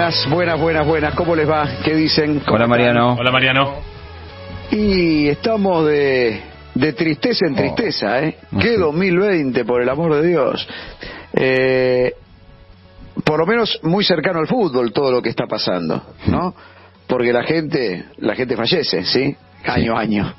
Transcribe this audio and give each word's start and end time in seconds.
Buenas, 0.00 0.30
buenas, 0.30 0.58
buenas, 0.58 0.86
buenas. 0.86 1.14
¿Cómo 1.14 1.36
les 1.36 1.46
va? 1.46 1.68
¿Qué 1.84 1.94
dicen? 1.94 2.40
Hola 2.48 2.66
Mariano. 2.66 3.16
Hola 3.20 3.30
Mariano. 3.30 3.74
Y 4.70 5.28
estamos 5.28 5.86
de, 5.86 6.40
de 6.74 6.92
tristeza 6.94 7.44
en 7.46 7.54
tristeza, 7.54 8.22
¿eh? 8.22 8.38
¿Qué 8.58 8.78
2020, 8.78 9.62
por 9.66 9.82
el 9.82 9.88
amor 9.90 10.14
de 10.14 10.26
Dios? 10.26 10.66
Eh, 11.34 12.14
por 13.22 13.40
lo 13.40 13.44
menos 13.44 13.78
muy 13.82 14.02
cercano 14.02 14.38
al 14.38 14.46
fútbol 14.46 14.90
todo 14.94 15.12
lo 15.12 15.20
que 15.20 15.28
está 15.28 15.46
pasando, 15.46 16.02
¿no? 16.28 16.54
Porque 17.06 17.30
la 17.30 17.42
gente, 17.42 18.06
la 18.20 18.34
gente 18.34 18.56
fallece, 18.56 19.04
¿sí? 19.04 19.36
Año 19.66 19.98
a 19.98 20.00
año. 20.00 20.34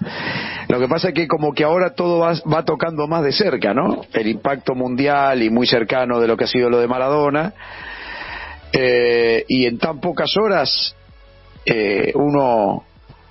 Lo 0.70 0.80
que 0.80 0.88
pasa 0.88 1.09
es 1.09 1.14
que 1.14 1.28
como 1.28 1.54
que 1.54 1.64
ahora 1.64 1.93
todo 1.93 2.18
va, 2.18 2.34
va 2.52 2.66
tocando 2.66 3.07
más 3.07 3.23
de 3.23 3.32
cerca, 3.32 3.75
¿no? 3.75 4.02
El 4.12 4.25
impacto 4.25 4.73
mundial 4.73 5.44
y 5.44 5.52
muy 5.52 5.68
cercano 5.68 6.20
de 6.20 6.28
lo 6.28 6.36
que 6.36 6.46
ha 6.46 6.48
sido 6.48 6.68
lo 6.68 6.80
de 6.80 6.88
Maradona. 6.88 7.54
Eh, 8.73 9.43
y 9.48 9.66
en 9.66 9.77
tan 9.77 9.99
pocas 9.99 10.35
horas 10.38 10.95
eh, 11.66 12.11
uno, 12.16 12.84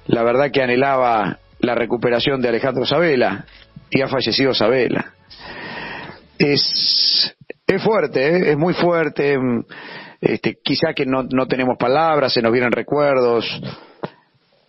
la 0.07 0.23
verdad 0.23 0.51
que 0.51 0.63
anhelaba 0.63 1.39
la 1.61 1.75
recuperación 1.75 2.41
de 2.41 2.49
Alejandro 2.49 2.85
Sabela 2.87 3.45
y 3.91 4.03
ha 4.03 4.09
fallecido 4.09 4.55
Sabela. 4.55 5.15
Es, 6.39 7.35
es 7.67 7.83
fuerte, 7.83 8.27
¿eh? 8.27 8.51
es 8.53 8.57
muy 8.57 8.75
fuerte. 8.75 9.37
Este, 10.21 10.59
quizá 10.63 10.93
que 10.95 11.07
no, 11.07 11.23
no 11.23 11.47
tenemos 11.47 11.77
palabras, 11.79 12.33
se 12.33 12.43
nos 12.43 12.53
vienen 12.53 12.73
recuerdos. 12.73 13.47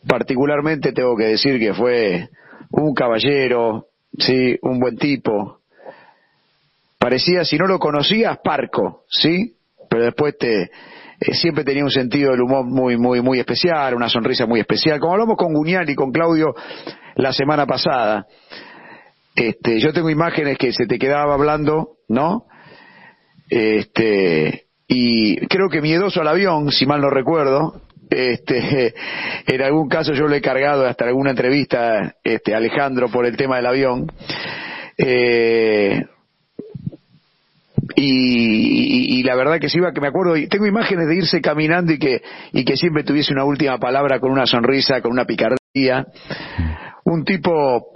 Particularmente 0.08 0.94
tengo 0.94 1.16
que 1.16 1.26
decir 1.26 1.60
que 1.60 1.74
fue 1.74 2.30
un 2.72 2.94
caballero, 2.94 3.88
sí, 4.18 4.58
un 4.62 4.80
buen 4.80 4.98
tipo. 4.98 5.60
Parecía, 6.98 7.44
si 7.46 7.58
no 7.58 7.68
lo 7.68 7.80
conocías, 7.80 8.38
parco, 8.44 9.04
¿sí? 9.10 9.56
Pero 9.92 10.06
después 10.06 10.38
te, 10.38 10.62
eh, 10.64 11.34
siempre 11.34 11.66
tenía 11.66 11.84
un 11.84 11.92
sentido 11.92 12.32
del 12.32 12.44
humor 12.44 12.66
muy, 12.66 12.96
muy, 12.96 13.22
muy 13.22 13.40
especial, 13.40 13.94
una 13.94 14.08
sonrisa 14.08 14.46
muy 14.46 14.62
especial. 14.62 15.02
Como 15.02 15.12
hablamos 15.12 15.36
con 15.36 15.54
Guñal 15.54 15.90
y 15.90 15.96
con 15.96 16.14
Claudio 16.14 16.56
la 17.16 17.34
semana 17.34 17.66
pasada, 17.66 18.26
este, 19.36 19.82
yo 19.82 19.92
tengo 19.92 20.10
imágenes 20.10 20.58
que 20.58 20.72
se 20.72 20.86
te 20.86 20.98
quedaba 20.98 21.34
hablando, 21.34 21.98
¿no? 22.08 22.46
Este, 23.50 24.68
y 24.88 25.46
creo 25.48 25.68
que 25.68 25.82
miedoso 25.82 26.22
al 26.22 26.30
avión, 26.30 26.72
si 26.72 26.86
mal 26.86 27.02
no 27.02 27.10
recuerdo, 27.10 27.82
este, 28.10 28.94
en 29.46 29.62
algún 29.62 29.90
caso 29.90 30.14
yo 30.14 30.26
le 30.26 30.38
he 30.38 30.42
cargado 30.42 30.88
hasta 30.88 31.04
alguna 31.04 31.32
entrevista 31.32 32.16
este, 32.24 32.56
Alejandro 32.56 33.10
por 33.10 33.26
el 33.26 33.36
tema 33.36 33.58
del 33.58 33.66
avión. 33.66 34.10
Eh, 34.98 36.02
y, 38.04 39.24
la 39.24 39.36
verdad 39.36 39.60
que 39.60 39.70
se 39.70 39.78
iba, 39.78 39.92
que 39.92 40.02
me 40.02 40.08
acuerdo, 40.08 40.34
tengo 40.50 40.66
imágenes 40.66 41.08
de 41.08 41.16
irse 41.16 41.42
caminando 41.42 41.94
y 41.94 42.00
que, 42.00 42.22
y 42.52 42.66
que 42.66 42.76
siempre 42.76 43.04
tuviese 43.04 43.34
una 43.34 43.44
última 43.44 43.78
palabra 43.78 44.20
con 44.20 44.32
una 44.32 44.46
sonrisa, 44.46 45.02
con 45.02 45.12
una 45.12 45.26
picardía. 45.26 46.08
Un 47.06 47.24
tipo, 47.24 47.88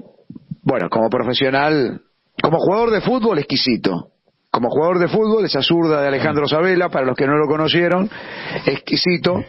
bueno, 0.64 0.90
como 0.90 1.10
profesional, 1.10 2.02
como 2.42 2.60
jugador 2.60 2.92
de 2.92 3.02
fútbol 3.02 3.40
exquisito. 3.40 4.10
Como 4.52 4.70
jugador 4.70 5.00
de 5.00 5.10
fútbol, 5.10 5.44
esa 5.44 5.62
zurda 5.62 6.02
de 6.02 6.08
Alejandro 6.08 6.48
Sabela, 6.48 6.88
para 6.90 7.06
los 7.06 7.18
que 7.18 7.28
no 7.28 7.36
lo 7.36 7.46
conocieron, 7.48 8.10
exquisito, 8.66 9.44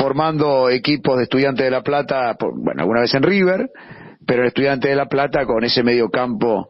formando 0.00 0.70
equipos 0.70 1.18
de 1.18 1.24
estudiantes 1.24 1.64
de 1.64 1.70
La 1.70 1.82
Plata, 1.82 2.36
bueno, 2.40 2.82
alguna 2.82 3.02
vez 3.02 3.14
en 3.14 3.22
River, 3.22 3.70
pero 4.26 4.42
el 4.42 4.48
estudiante 4.48 4.88
de 4.88 4.96
La 4.96 5.06
Plata 5.06 5.46
con 5.46 5.62
ese 5.62 5.84
medio 5.84 6.08
campo 6.08 6.68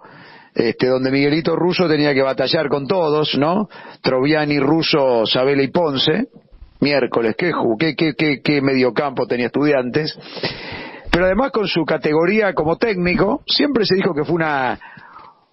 este, 0.59 0.89
donde 0.89 1.13
Miguelito 1.13 1.55
Russo 1.55 1.89
tenía 1.89 2.13
que 2.13 2.23
batallar 2.23 2.69
con 2.69 2.89
todos, 2.89 3.39
¿no? 3.39 3.69
Troviani, 4.03 4.59
Russo, 4.59 5.25
Sabela 5.25 5.63
y 5.63 5.69
Ponce, 5.69 6.27
miércoles, 6.81 7.37
qué, 7.39 7.53
qué, 7.79 7.95
qué, 7.95 8.15
qué, 8.15 8.41
qué 8.43 8.61
mediocampo 8.61 9.25
tenía 9.29 9.47
estudiantes, 9.47 10.19
pero 11.13 11.27
además 11.27 11.53
con 11.53 11.69
su 11.69 11.85
categoría 11.85 12.55
como 12.55 12.77
técnico, 12.77 13.43
siempre 13.47 13.87
se 13.87 13.95
dijo 13.95 14.13
que 14.13 14.25
fue 14.25 14.35
una, 14.35 14.77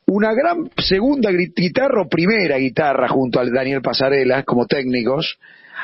una 0.08 0.34
gran 0.34 0.72
segunda 0.76 1.30
guitarra 1.32 2.02
o 2.02 2.10
primera 2.10 2.58
guitarra 2.58 3.08
junto 3.08 3.40
al 3.40 3.52
Daniel 3.52 3.84
Pasarela 3.84 4.42
como 4.42 4.66
técnicos, 4.66 5.38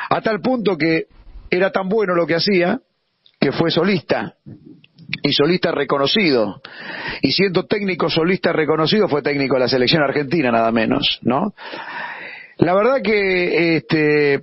a 0.10 0.20
tal 0.22 0.42
punto 0.42 0.76
que 0.76 1.06
era 1.52 1.72
tan 1.72 1.88
bueno 1.88 2.16
lo 2.16 2.26
que 2.26 2.36
hacía 2.36 2.80
que 3.40 3.52
fue 3.52 3.70
solista 3.70 4.34
y 5.24 5.34
solista 5.34 5.72
reconocido. 5.72 6.62
Y 7.22 7.32
siendo 7.32 7.66
técnico 7.66 8.10
solista 8.10 8.52
reconocido, 8.54 9.08
fue 9.08 9.22
técnico 9.22 9.56
de 9.56 9.62
la 9.62 9.68
selección 9.68 10.04
argentina, 10.04 10.52
nada 10.52 10.72
menos, 10.72 11.20
¿no? 11.22 11.54
La 12.58 12.74
verdad 12.74 13.02
que, 13.04 13.78
este, 13.78 14.42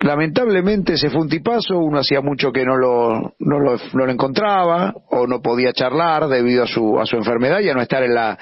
lamentablemente 0.00 0.96
se 0.96 1.10
fue 1.10 1.22
un 1.22 1.28
tipazo, 1.28 1.78
uno 1.78 2.00
hacía 2.00 2.20
mucho 2.20 2.52
que 2.52 2.64
no 2.64 2.76
lo, 2.76 3.34
no 3.38 3.58
lo, 3.58 3.76
no 3.92 4.06
lo 4.06 4.12
encontraba, 4.12 4.94
o 5.10 5.26
no 5.26 5.40
podía 5.40 5.72
charlar 5.72 6.28
debido 6.28 6.64
a 6.64 6.66
su, 6.66 6.98
a 7.00 7.06
su 7.06 7.16
enfermedad 7.16 7.60
y 7.60 7.68
a 7.68 7.74
no 7.74 7.82
estar 7.82 8.02
en 8.02 8.14
la, 8.14 8.38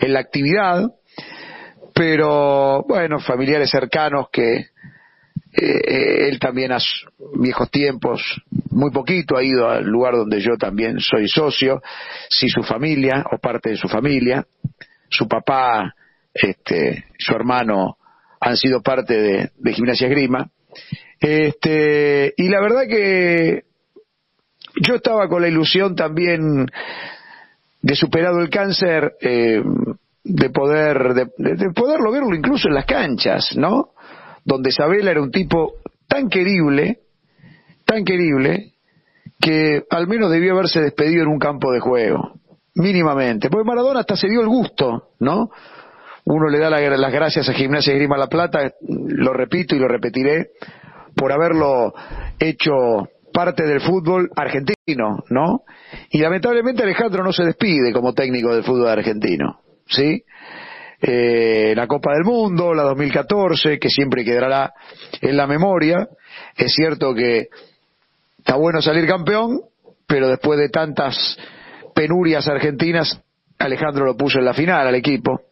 en 0.00 0.12
la 0.12 0.20
actividad. 0.20 0.90
Pero, 1.94 2.84
bueno, 2.88 3.18
familiares 3.18 3.70
cercanos 3.70 4.28
que, 4.30 4.66
eh, 5.52 6.28
él 6.28 6.38
también 6.38 6.72
a 6.72 6.78
viejos 7.34 7.70
tiempos, 7.70 8.22
muy 8.78 8.90
poquito 8.92 9.36
ha 9.36 9.42
ido 9.42 9.68
al 9.68 9.84
lugar 9.84 10.14
donde 10.14 10.40
yo 10.40 10.56
también 10.56 11.00
soy 11.00 11.28
socio, 11.28 11.82
si 12.30 12.48
su 12.48 12.62
familia 12.62 13.24
o 13.32 13.38
parte 13.38 13.70
de 13.70 13.76
su 13.76 13.88
familia, 13.88 14.46
su 15.08 15.26
papá, 15.26 15.94
este, 16.32 17.06
su 17.18 17.34
hermano 17.34 17.96
han 18.40 18.56
sido 18.56 18.80
parte 18.80 19.50
de, 19.56 19.72
Gimnasia 19.72 20.08
Grima. 20.08 20.48
Este, 21.18 22.32
y 22.36 22.48
la 22.48 22.60
verdad 22.60 22.82
que 22.88 23.64
yo 24.80 24.94
estaba 24.94 25.28
con 25.28 25.42
la 25.42 25.48
ilusión 25.48 25.96
también 25.96 26.66
de 27.82 27.96
superado 27.96 28.40
el 28.40 28.48
cáncer, 28.48 29.14
eh, 29.20 29.60
de 30.22 30.50
poder, 30.50 31.14
de, 31.14 31.26
incluso 32.36 32.68
en 32.68 32.74
las 32.74 32.86
canchas, 32.86 33.56
¿no? 33.56 33.90
donde 34.44 34.70
Sabela 34.70 35.10
era 35.10 35.20
un 35.20 35.32
tipo 35.32 35.74
tan 36.06 36.28
querible, 36.28 37.00
tan 37.88 38.04
querible, 38.04 38.74
que 39.40 39.82
al 39.88 40.06
menos 40.06 40.30
debió 40.30 40.52
haberse 40.52 40.80
despedido 40.82 41.22
en 41.22 41.28
un 41.28 41.38
campo 41.38 41.72
de 41.72 41.80
juego, 41.80 42.34
mínimamente. 42.74 43.48
Porque 43.48 43.66
Maradona 43.66 44.00
hasta 44.00 44.14
se 44.14 44.28
dio 44.28 44.42
el 44.42 44.48
gusto, 44.48 45.08
¿no? 45.20 45.50
Uno 46.24 46.50
le 46.50 46.58
da 46.58 46.68
las 46.68 47.12
gracias 47.12 47.48
a 47.48 47.54
Gimnasia 47.54 47.94
Grima 47.94 48.18
La 48.18 48.26
Plata, 48.26 48.72
lo 48.80 49.32
repito 49.32 49.74
y 49.74 49.78
lo 49.78 49.88
repetiré, 49.88 50.50
por 51.16 51.32
haberlo 51.32 51.94
hecho 52.38 53.08
parte 53.32 53.64
del 53.64 53.80
fútbol 53.80 54.30
argentino, 54.36 55.24
¿no? 55.30 55.62
Y 56.10 56.18
lamentablemente 56.18 56.82
Alejandro 56.82 57.24
no 57.24 57.32
se 57.32 57.44
despide 57.44 57.92
como 57.94 58.12
técnico 58.12 58.54
del 58.54 58.64
fútbol 58.64 58.88
argentino, 58.88 59.60
¿sí? 59.86 60.22
eh, 61.00 61.74
la 61.76 61.86
Copa 61.86 62.12
del 62.12 62.24
Mundo, 62.24 62.74
la 62.74 62.82
2014, 62.82 63.78
que 63.78 63.88
siempre 63.88 64.24
quedará 64.24 64.72
en 65.20 65.36
la 65.36 65.46
memoria. 65.46 66.08
Es 66.56 66.72
cierto 66.74 67.14
que 67.14 67.48
está 68.38 68.56
bueno 68.56 68.80
salir 68.80 69.06
campeón, 69.06 69.60
pero 70.06 70.28
después 70.28 70.58
de 70.58 70.68
tantas 70.68 71.36
penurias 71.94 72.48
argentinas, 72.48 73.20
Alejandro 73.58 74.04
lo 74.06 74.16
puso 74.16 74.38
en 74.38 74.44
la 74.44 74.54
final 74.54 74.86
al 74.86 74.94
equipo. 74.94 75.42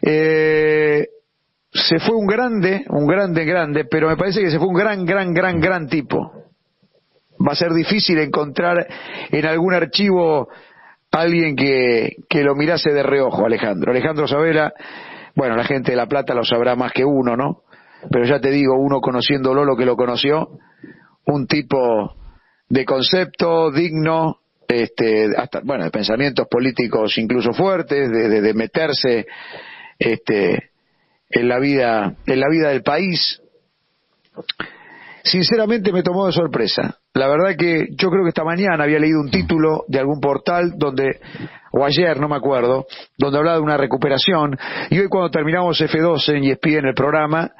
Eh, 0.00 1.06
se 1.72 1.98
fue 2.00 2.16
un 2.16 2.26
grande, 2.26 2.84
un 2.88 3.06
grande, 3.06 3.44
grande, 3.44 3.84
pero 3.84 4.08
me 4.08 4.16
parece 4.16 4.40
que 4.40 4.50
se 4.50 4.58
fue 4.58 4.68
un 4.68 4.74
gran, 4.74 5.04
gran, 5.04 5.32
gran, 5.32 5.60
gran 5.60 5.88
tipo. 5.88 6.32
Va 7.46 7.52
a 7.52 7.56
ser 7.56 7.72
difícil 7.72 8.18
encontrar 8.18 8.86
en 9.30 9.46
algún 9.46 9.74
archivo 9.74 10.48
alguien 11.10 11.54
que, 11.54 12.16
que 12.28 12.42
lo 12.42 12.54
mirase 12.54 12.90
de 12.92 13.02
reojo, 13.02 13.44
Alejandro. 13.44 13.90
Alejandro 13.90 14.26
Sabela, 14.26 14.72
bueno, 15.34 15.56
la 15.56 15.64
gente 15.64 15.92
de 15.92 15.96
La 15.96 16.06
Plata 16.06 16.34
lo 16.34 16.44
sabrá 16.44 16.74
más 16.76 16.92
que 16.92 17.04
uno, 17.04 17.36
¿no? 17.36 17.62
Pero 18.10 18.24
ya 18.24 18.40
te 18.40 18.50
digo, 18.50 18.76
uno 18.76 19.00
conociéndolo 19.00 19.64
lo 19.64 19.76
que 19.76 19.86
lo 19.86 19.96
conoció, 19.96 20.48
un 21.26 21.46
tipo 21.46 22.14
de 22.68 22.84
concepto 22.84 23.70
digno, 23.70 24.38
este, 24.66 25.28
hasta, 25.36 25.60
bueno, 25.62 25.84
de 25.84 25.90
pensamientos 25.90 26.46
políticos 26.50 27.16
incluso 27.18 27.52
fuertes, 27.52 28.10
de, 28.10 28.54
meterse, 28.54 29.26
este, 29.98 30.70
en 31.28 31.48
la 31.48 31.58
vida, 31.58 32.14
en 32.26 32.40
la 32.40 32.48
vida 32.48 32.70
del 32.70 32.82
país. 32.82 33.40
Sinceramente 35.24 35.92
me 35.92 36.02
tomó 36.02 36.26
de 36.26 36.32
sorpresa. 36.32 36.98
La 37.14 37.28
verdad 37.28 37.54
que 37.56 37.88
yo 37.90 38.08
creo 38.08 38.24
que 38.24 38.30
esta 38.30 38.44
mañana 38.44 38.82
había 38.84 38.98
leído 38.98 39.20
un 39.20 39.30
título 39.30 39.84
de 39.86 39.98
algún 39.98 40.20
portal 40.20 40.72
donde, 40.76 41.20
o 41.72 41.84
ayer, 41.84 42.18
no 42.18 42.28
me 42.28 42.36
acuerdo, 42.36 42.86
donde 43.18 43.38
hablaba 43.38 43.58
de 43.58 43.62
una 43.62 43.76
recuperación. 43.76 44.58
Y 44.90 44.98
hoy 44.98 45.08
cuando 45.08 45.30
terminamos 45.30 45.80
F12 45.80 46.36
en 46.36 46.44
ESPN 46.44 46.78
en 46.78 46.86
el 46.86 46.94
programa, 46.94 47.52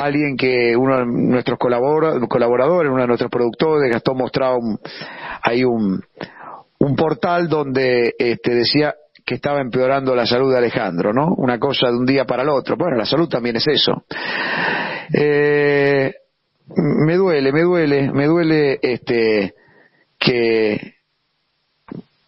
alguien 0.00 0.36
que 0.36 0.76
uno 0.76 0.98
de 0.98 1.06
nuestros 1.06 1.58
colaboradores, 1.58 2.90
uno 2.90 3.02
de 3.02 3.06
nuestros 3.06 3.30
productores, 3.30 3.92
Gastón 3.92 4.18
mostraba 4.18 4.56
un, 4.56 4.78
ahí 5.42 5.64
un, 5.64 6.02
un 6.78 6.96
portal 6.96 7.48
donde 7.48 8.14
este, 8.18 8.54
decía 8.54 8.94
que 9.24 9.34
estaba 9.34 9.60
empeorando 9.60 10.14
la 10.14 10.26
salud 10.26 10.50
de 10.50 10.58
Alejandro, 10.58 11.12
¿no? 11.12 11.34
Una 11.36 11.58
cosa 11.58 11.88
de 11.88 11.96
un 11.96 12.06
día 12.06 12.24
para 12.24 12.42
el 12.42 12.48
otro. 12.48 12.76
Bueno, 12.76 12.96
la 12.96 13.04
salud 13.04 13.28
también 13.28 13.56
es 13.56 13.66
eso. 13.68 14.04
Eh, 15.12 16.14
me 16.74 17.16
duele, 17.16 17.52
me 17.52 17.62
duele, 17.62 18.10
me 18.12 18.26
duele 18.26 18.78
este 18.82 19.54
que 20.18 20.94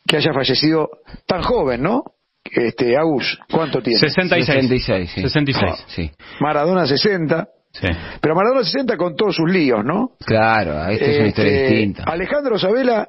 que 0.06 0.16
haya 0.16 0.32
fallecido 0.34 0.90
tan 1.26 1.42
joven, 1.42 1.82
¿no? 1.82 2.02
Este, 2.44 2.96
Agus, 2.98 3.38
¿cuánto 3.50 3.80
tiene? 3.80 3.98
66. 3.98 4.46
66, 4.46 5.10
sí. 5.10 5.22
66. 5.22 5.72
Ah, 5.72 5.84
sí. 5.88 6.10
Maradona 6.40 6.86
60. 6.86 7.48
Sí. 7.72 7.88
Pero 8.20 8.34
Maradona 8.34 8.64
60 8.64 8.96
con 8.96 9.16
todos 9.16 9.34
sus 9.36 9.50
líos, 9.50 9.84
¿no? 9.84 10.12
Claro, 10.24 10.86
esta 10.90 11.04
es 11.06 11.18
una 11.18 11.28
historia 11.28 11.52
Este, 11.52 11.68
distinta. 11.74 12.04
Alejandro 12.04 12.58
Sabela, 12.58 13.08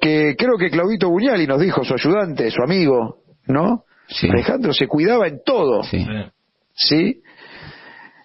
que 0.00 0.34
creo 0.36 0.56
que 0.58 0.68
Claudito 0.70 1.08
Buñali 1.08 1.46
nos 1.46 1.60
dijo, 1.60 1.84
su 1.84 1.94
ayudante, 1.94 2.50
su 2.50 2.62
amigo, 2.62 3.18
¿no? 3.46 3.84
Sí. 4.08 4.28
Alejandro 4.28 4.72
se 4.72 4.86
cuidaba 4.88 5.28
en 5.28 5.40
todo, 5.44 5.84
Sí. 5.84 6.04
¿sí? 6.74 7.22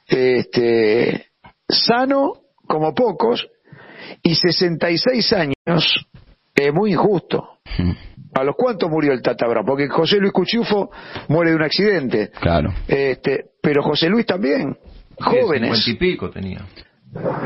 Este, 0.08 1.28
sano 1.68 2.34
como 2.66 2.94
pocos 2.94 3.48
y 4.24 4.36
66 4.36 5.34
años, 5.34 6.08
eh, 6.56 6.72
muy 6.72 6.94
injusto. 6.94 7.60
Mm, 7.78 7.92
¿A 8.36 8.44
los 8.44 8.56
cuántos 8.56 8.90
murió 8.90 9.14
el 9.14 9.22
Tata 9.22 9.48
Brown? 9.48 9.66
Porque 9.66 9.88
José 9.88 10.18
Luis 10.18 10.32
Cuchufo 10.32 10.90
muere 11.28 11.52
de 11.52 11.56
un 11.58 11.64
accidente. 11.64 12.32
Claro. 12.40 12.74
Este, 12.88 13.46
pero 13.62 13.82
José 13.84 14.10
Luis 14.10 14.26
también, 14.26 14.78
jóvenes. 15.20 15.84
Cincuenta 15.84 15.90
y 15.92 15.96
pico 15.96 16.30
tenía. 16.30 16.66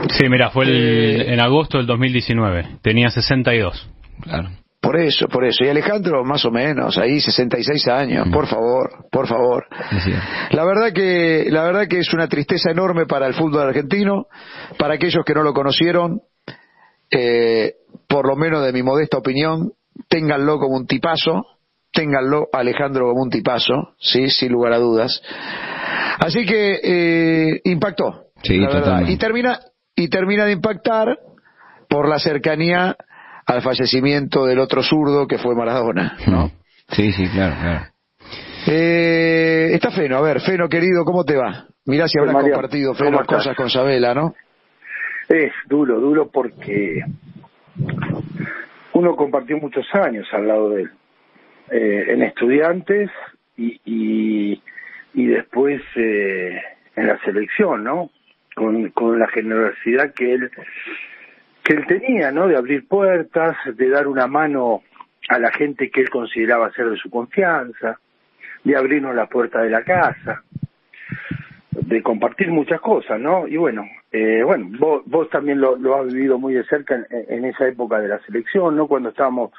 Sí, 0.10 0.28
mira, 0.30 0.50
fue 0.50 0.66
el- 0.66 1.22
Eh, 1.22 1.34
en 1.34 1.40
agosto 1.40 1.78
del 1.78 1.88
2019. 1.88 2.78
Tenía 2.82 3.10
62. 3.10 3.90
Claro. 4.22 4.50
Por 4.82 4.98
eso, 5.00 5.28
por 5.28 5.46
eso. 5.46 5.64
Y 5.64 5.70
Alejandro, 5.70 6.24
más 6.26 6.44
o 6.44 6.50
menos, 6.52 6.98
ahí 6.98 7.22
66 7.22 7.88
años, 7.88 8.28
por 8.30 8.48
favor, 8.48 9.06
por 9.12 9.28
favor. 9.28 9.68
La 10.50 10.66
verdad 10.66 10.92
que, 10.92 11.46
la 11.50 11.62
verdad 11.64 11.88
que 11.88 12.00
es 12.00 12.12
una 12.14 12.28
tristeza 12.28 12.72
enorme 12.72 13.06
para 13.06 13.28
el 13.28 13.36
fútbol 13.36 13.68
argentino, 13.68 14.26
para 14.80 14.96
aquellos 14.96 15.24
que 15.24 15.36
no 15.36 15.44
lo 15.44 15.54
conocieron, 15.54 16.22
eh, 17.12 17.74
por 18.08 18.28
lo 18.28 18.36
menos 18.36 18.66
de 18.66 18.74
mi 18.74 18.82
modesta 18.82 19.18
opinión, 19.20 19.74
ténganlo 20.10 20.58
como 20.58 20.78
un 20.78 20.88
tipazo, 20.88 21.46
ténganlo 21.94 22.48
Alejandro 22.52 23.10
como 23.10 23.22
un 23.22 23.30
tipazo, 23.30 23.94
sí, 24.00 24.30
sin 24.32 24.52
lugar 24.52 24.74
a 24.74 24.78
dudas. 24.80 25.22
Así 26.20 26.46
que 26.46 26.80
eh, 26.84 27.62
impactó, 27.66 28.26
Sí, 28.44 28.58
la 28.58 28.68
verdad. 28.68 28.80
totalmente. 28.82 29.12
y 29.14 29.18
termina 29.18 29.60
y 29.96 30.08
termina 30.10 30.46
de 30.46 30.54
impactar 30.54 31.18
por 31.90 32.08
la 32.08 32.18
cercanía 32.20 32.96
al 33.46 33.62
fallecimiento 33.62 34.46
del 34.46 34.60
otro 34.60 34.82
zurdo 34.84 35.28
que 35.28 35.38
fue 35.38 35.56
Maradona, 35.56 36.18
¿no? 36.28 36.52
Sí, 36.90 37.12
sí, 37.12 37.28
claro, 37.30 37.56
claro. 37.60 37.86
Eh, 38.68 39.70
está 39.74 39.92
Feno, 39.92 40.18
a 40.18 40.22
ver, 40.22 40.40
Feno 40.42 40.70
querido, 40.70 41.04
¿cómo 41.04 41.24
te 41.24 41.36
va? 41.36 41.66
Mirá 41.86 42.08
si 42.08 42.20
habrás 42.20 42.36
compartido, 42.36 42.94
¿cómo 42.94 43.10
Feno, 43.12 43.26
cosas 43.26 43.56
con 43.56 43.70
Sabela, 43.70 44.14
¿no? 44.14 44.36
Es 45.30 45.52
duro, 45.68 46.00
duro 46.00 46.30
porque 46.32 47.02
uno 48.94 49.16
compartió 49.16 49.58
muchos 49.58 49.86
años 49.94 50.28
al 50.32 50.48
lado 50.48 50.70
de 50.70 50.82
él, 50.84 50.92
eh, 51.72 52.06
en 52.10 52.24
estudiantes 52.24 53.10
y, 53.58 53.80
y, 53.86 54.62
y 55.14 55.28
después 55.28 55.82
eh, 55.96 56.62
en 56.96 57.08
la 57.08 57.20
selección, 57.20 57.84
¿no? 57.84 58.10
Con, 58.56 58.90
con 58.90 59.18
la 59.20 59.28
generosidad 59.28 60.14
que 60.14 60.34
él 60.34 60.52
que 61.64 61.74
él 61.74 61.86
tenía, 61.86 62.32
¿no? 62.32 62.48
De 62.48 62.58
abrir 62.58 62.88
puertas, 62.88 63.56
de 63.66 63.90
dar 63.90 64.08
una 64.08 64.28
mano 64.28 64.82
a 65.30 65.38
la 65.38 65.52
gente 65.52 65.92
que 65.92 66.02
él 66.02 66.10
consideraba 66.10 66.72
ser 66.72 66.90
de 66.90 66.98
su 66.98 67.10
confianza, 67.10 68.00
de 68.64 68.76
abrirnos 68.76 69.16
la 69.16 69.28
puerta 69.28 69.62
de 69.62 69.70
la 69.70 69.84
casa, 69.84 70.44
de 71.72 72.02
compartir 72.02 72.50
muchas 72.50 72.82
cosas, 72.82 73.20
¿no? 73.20 73.48
Y 73.48 73.58
bueno, 73.58 73.86
eh, 74.12 74.42
bueno, 74.44 74.70
vos, 74.80 75.04
vos 75.06 75.30
también 75.30 75.62
lo, 75.62 75.76
lo 75.78 75.96
has 75.96 76.12
vivido 76.12 76.40
muy 76.40 76.54
de 76.54 76.64
cerca 76.66 76.96
en, 76.96 77.06
en 77.10 77.46
esa 77.46 77.68
época 77.68 78.00
de 78.00 78.08
la 78.08 78.20
selección, 78.26 78.76
¿no? 78.76 78.88
Cuando 78.88 79.10
estábamos 79.10 79.52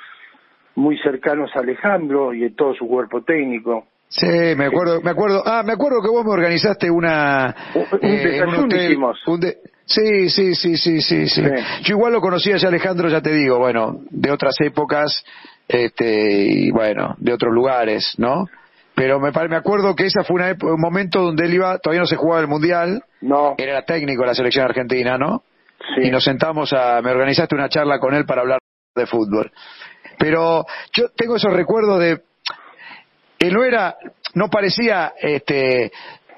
muy 0.75 0.99
cercanos 0.99 1.54
a 1.54 1.60
Alejandro 1.60 2.34
y 2.34 2.40
de 2.40 2.50
todo 2.50 2.75
su 2.75 2.87
cuerpo 2.87 3.22
técnico. 3.22 3.87
Sí, 4.12 4.26
me 4.56 4.67
acuerdo, 4.67 5.00
me 5.00 5.11
acuerdo, 5.11 5.43
ah, 5.47 5.62
me 5.64 5.73
acuerdo 5.73 6.03
que 6.03 6.09
vos 6.11 6.25
me 6.25 6.32
organizaste 6.32 6.91
una... 6.91 7.55
Un- 7.75 7.87
un 7.93 7.99
en 8.11 8.23
desayuno 8.25 8.64
hotel, 8.64 8.91
hicimos. 8.91 9.19
un 9.26 9.41
de- 9.41 9.56
Sí, 9.85 10.29
sí, 10.31 10.55
sí, 10.55 10.76
sí, 10.76 11.00
sí, 11.03 11.29
sí. 11.29 11.43
Sí. 11.43 11.50
Yo 11.82 11.97
igual 11.97 12.12
lo 12.12 12.20
conocía 12.20 12.56
ya 12.56 12.69
Alejandro, 12.69 13.09
ya 13.09 13.20
te 13.20 13.32
digo, 13.32 13.59
bueno, 13.59 14.00
de 14.11 14.31
otras 14.31 14.55
épocas, 14.61 15.25
este, 15.67 16.31
y 16.44 16.70
bueno, 16.70 17.14
de 17.19 17.32
otros 17.32 17.53
lugares, 17.53 18.14
¿no? 18.19 18.47
Pero 18.94 19.19
me, 19.19 19.31
me 19.49 19.56
acuerdo 19.56 19.94
que 19.97 20.06
esa 20.06 20.23
fue 20.25 20.37
una 20.37 20.50
época- 20.50 20.73
un 20.75 20.81
momento 20.81 21.20
donde 21.23 21.47
él 21.47 21.55
iba, 21.55 21.79
todavía 21.79 22.00
no 22.03 22.06
se 22.06 22.17
jugaba 22.17 22.41
el 22.43 22.49
Mundial, 22.49 23.03
No, 23.23 23.55
era 23.59 23.82
técnico 23.85 24.23
de 24.23 24.29
la 24.29 24.35
selección 24.35 24.64
argentina, 24.67 25.17
¿no? 25.19 25.43
sí. 25.97 26.06
y 26.06 26.11
nos 26.11 26.23
sentamos 26.23 26.73
a, 26.73 27.00
me 27.03 27.11
organizaste 27.11 27.55
una 27.56 27.69
charla 27.69 27.99
con 27.99 28.14
él 28.14 28.25
para 28.25 28.43
hablar 28.43 28.59
de 28.94 29.06
fútbol. 29.06 29.50
Pero 30.19 30.64
yo 30.93 31.06
tengo 31.17 31.37
esos 31.37 31.53
recuerdos 31.53 31.99
de, 31.99 32.20
él 33.47 33.53
no 33.55 33.65
era, 33.65 33.97
no 34.35 34.49
parecía, 34.49 35.12
este, 35.21 35.91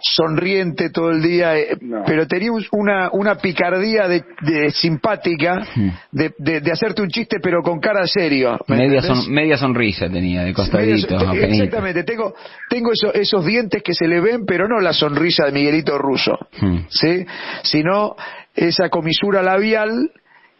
sonriente 0.06 0.90
todo 0.90 1.10
el 1.12 1.22
día, 1.22 1.56
eh, 1.56 1.78
No. 1.80 2.02
pero 2.06 2.26
tenía 2.26 2.52
un- 2.52 2.64
una, 2.72 3.08
una 3.12 3.36
picardía 3.36 4.06
de, 4.06 4.22
de 4.42 4.70
simpática 4.70 5.66
de, 6.12 6.34
de, 6.36 6.60
de 6.60 6.72
hacerte 6.72 7.00
un 7.00 7.08
chiste 7.08 7.38
pero 7.42 7.62
con 7.62 7.80
cara 7.80 8.06
serio. 8.06 8.58
¿me 8.68 8.76
Media, 8.76 9.00
son- 9.00 9.32
media 9.32 9.56
sonrisa 9.56 10.08
tenía, 10.10 10.42
de 10.44 10.52
costadito. 10.52 11.16
Exactamente, 11.32 12.04
tengo, 12.04 12.34
tengo 12.68 12.90
esos, 12.92 13.14
esos 13.14 13.46
dientes 13.46 13.82
que 13.82 13.94
se 13.94 14.06
le 14.06 14.20
ven, 14.20 14.44
pero 14.46 14.68
no 14.68 14.78
la 14.80 14.92
sonrisa 14.92 15.46
de 15.46 15.52
Miguelito 15.52 15.96
Russo. 15.96 16.36
Hmm. 16.60 16.80
¿sí? 16.88 17.24
sino 17.62 18.14
esa 18.54 18.90
comisura 18.90 19.42
labial 19.42 20.10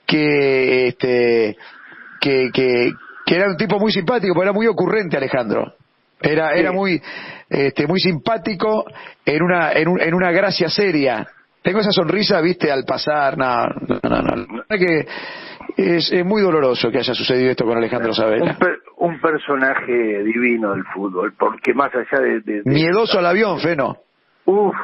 que 0.07 0.89
este 0.89 1.57
que, 2.21 2.49
que, 2.53 2.93
que 3.27 3.35
era 3.35 3.51
un 3.51 3.57
tipo 3.59 3.79
muy 3.79 3.93
simpático, 3.93 4.33
porque 4.35 4.47
era 4.47 4.53
muy 4.55 4.67
ocurrente 4.67 5.17
Alejandro. 5.19 5.75
Era 6.25 6.53
era 6.55 6.73
muy 6.73 7.01
este 7.49 7.87
muy 7.87 8.01
simpático 8.01 8.85
en 9.25 9.43
una 9.43 9.73
en, 9.73 9.89
un- 9.89 10.01
en 10.01 10.15
una 10.15 10.31
gracia 10.33 10.69
seria. 10.69 11.27
Tengo 11.63 11.79
esa 11.81 11.93
sonrisa, 11.93 12.41
viste, 12.43 12.71
al 12.71 12.85
pasar, 12.85 13.39
no, 13.39 13.65
no, 13.67 13.99
no, 14.03 14.21
no. 14.37 14.63
Que 14.69 15.07
es, 15.77 16.13
es 16.13 16.25
muy 16.25 16.43
doloroso 16.43 16.91
que 16.91 16.99
haya 16.99 17.15
sucedido 17.15 17.51
esto 17.51 17.65
con 17.65 17.79
Alejandro 17.79 18.11
un, 18.11 18.15
Sabela. 18.15 18.59
per- 18.59 18.81
un 18.99 19.19
personaje 19.21 20.23
divino 20.25 20.73
del 20.75 20.85
fútbol, 20.95 21.33
porque 21.39 21.73
más 21.73 21.91
allá 21.95 22.23
de... 22.23 22.41
de- 22.41 22.63
de- 22.63 22.71
Miedoso 22.71 23.19
al 23.19 23.25
avión, 23.27 23.59
Feno. 23.61 23.97
Uf, 24.45 24.75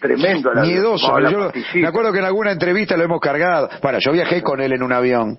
tremendo. 0.00 0.52
la- 0.52 0.62
miedoso. 0.62 1.08
no, 1.12 1.18
la 1.20 1.30
Yo 1.30 1.38
pastillita. 1.46 1.78
me 1.78 1.86
acuerdo 1.88 2.12
que 2.12 2.18
en 2.18 2.24
alguna 2.26 2.52
entrevista 2.52 2.94
lo 2.98 3.04
hemos 3.04 3.20
cargado. 3.20 3.70
Bueno, 3.82 3.98
yo 3.98 4.12
viajé 4.12 4.42
con 4.42 4.60
él 4.60 4.72
en 4.74 4.82
un 4.82 4.92
avión 4.92 5.38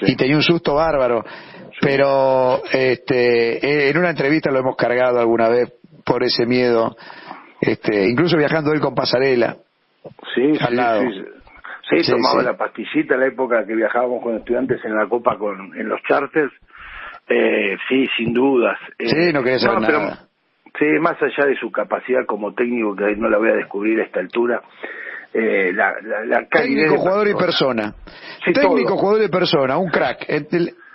Sí. 0.00 0.12
y 0.12 0.16
tenía 0.16 0.36
un 0.36 0.42
susto 0.42 0.74
bárbaro. 0.74 1.24
Pero 1.80 2.62
este, 2.72 3.90
en 3.90 3.98
una 3.98 4.10
entrevista 4.10 4.50
lo 4.50 4.58
hemos 4.60 4.76
cargado 4.76 5.20
alguna 5.20 5.48
vez 5.48 5.72
por 6.04 6.22
ese 6.22 6.46
miedo. 6.46 6.96
Este, 7.60 8.08
incluso 8.08 8.36
viajando 8.36 8.72
él 8.72 8.80
con 8.80 8.94
pasarela. 8.94 9.56
Sí, 10.34 10.52
al 10.60 10.68
sí, 10.68 10.74
lado. 10.74 11.00
sí, 11.02 11.08
sí. 11.12 11.24
Sí, 11.88 12.02
Sí, 12.02 12.10
tomaba 12.12 12.42
la 12.42 12.56
pastillita 12.56 13.14
en 13.14 13.20
la 13.20 13.26
época 13.26 13.64
que 13.64 13.74
viajábamos 13.76 14.20
con 14.20 14.36
estudiantes 14.36 14.84
en 14.84 14.96
la 14.96 15.08
Copa 15.08 15.38
con, 15.38 15.72
en 15.78 15.88
los 15.88 16.00
charters. 16.02 16.52
Eh, 17.28 17.76
sí, 17.88 18.06
sin 18.16 18.32
dudas. 18.34 18.76
Eh, 18.98 19.06
Sí, 19.08 19.32
no 19.32 19.42
quería 19.42 19.58
saber 19.60 19.80
pero- 19.86 20.00
nada. 20.00 20.28
sí, 20.78 20.84
más 21.00 21.16
allá 21.22 21.46
de 21.46 21.56
su 21.56 21.70
capacidad 21.70 22.26
como 22.26 22.54
técnico, 22.54 22.96
que 22.96 23.14
no 23.16 23.28
la 23.28 23.38
voy 23.38 23.50
a 23.50 23.54
descubrir 23.54 24.00
a 24.00 24.04
esta 24.04 24.18
altura, 24.20 24.62
eh, 25.32 25.70
la, 25.72 25.94
la, 26.02 26.24
la 26.24 26.48
Técnico, 26.48 26.96
jugador 26.98 27.28
y 27.28 27.34
persona. 27.34 27.94
Sí, 28.44 28.52
Técnico, 28.52 28.88
todo. 28.90 28.98
jugador 28.98 29.22
y 29.24 29.28
persona. 29.28 29.78
Un 29.78 29.90
crack. 29.90 30.24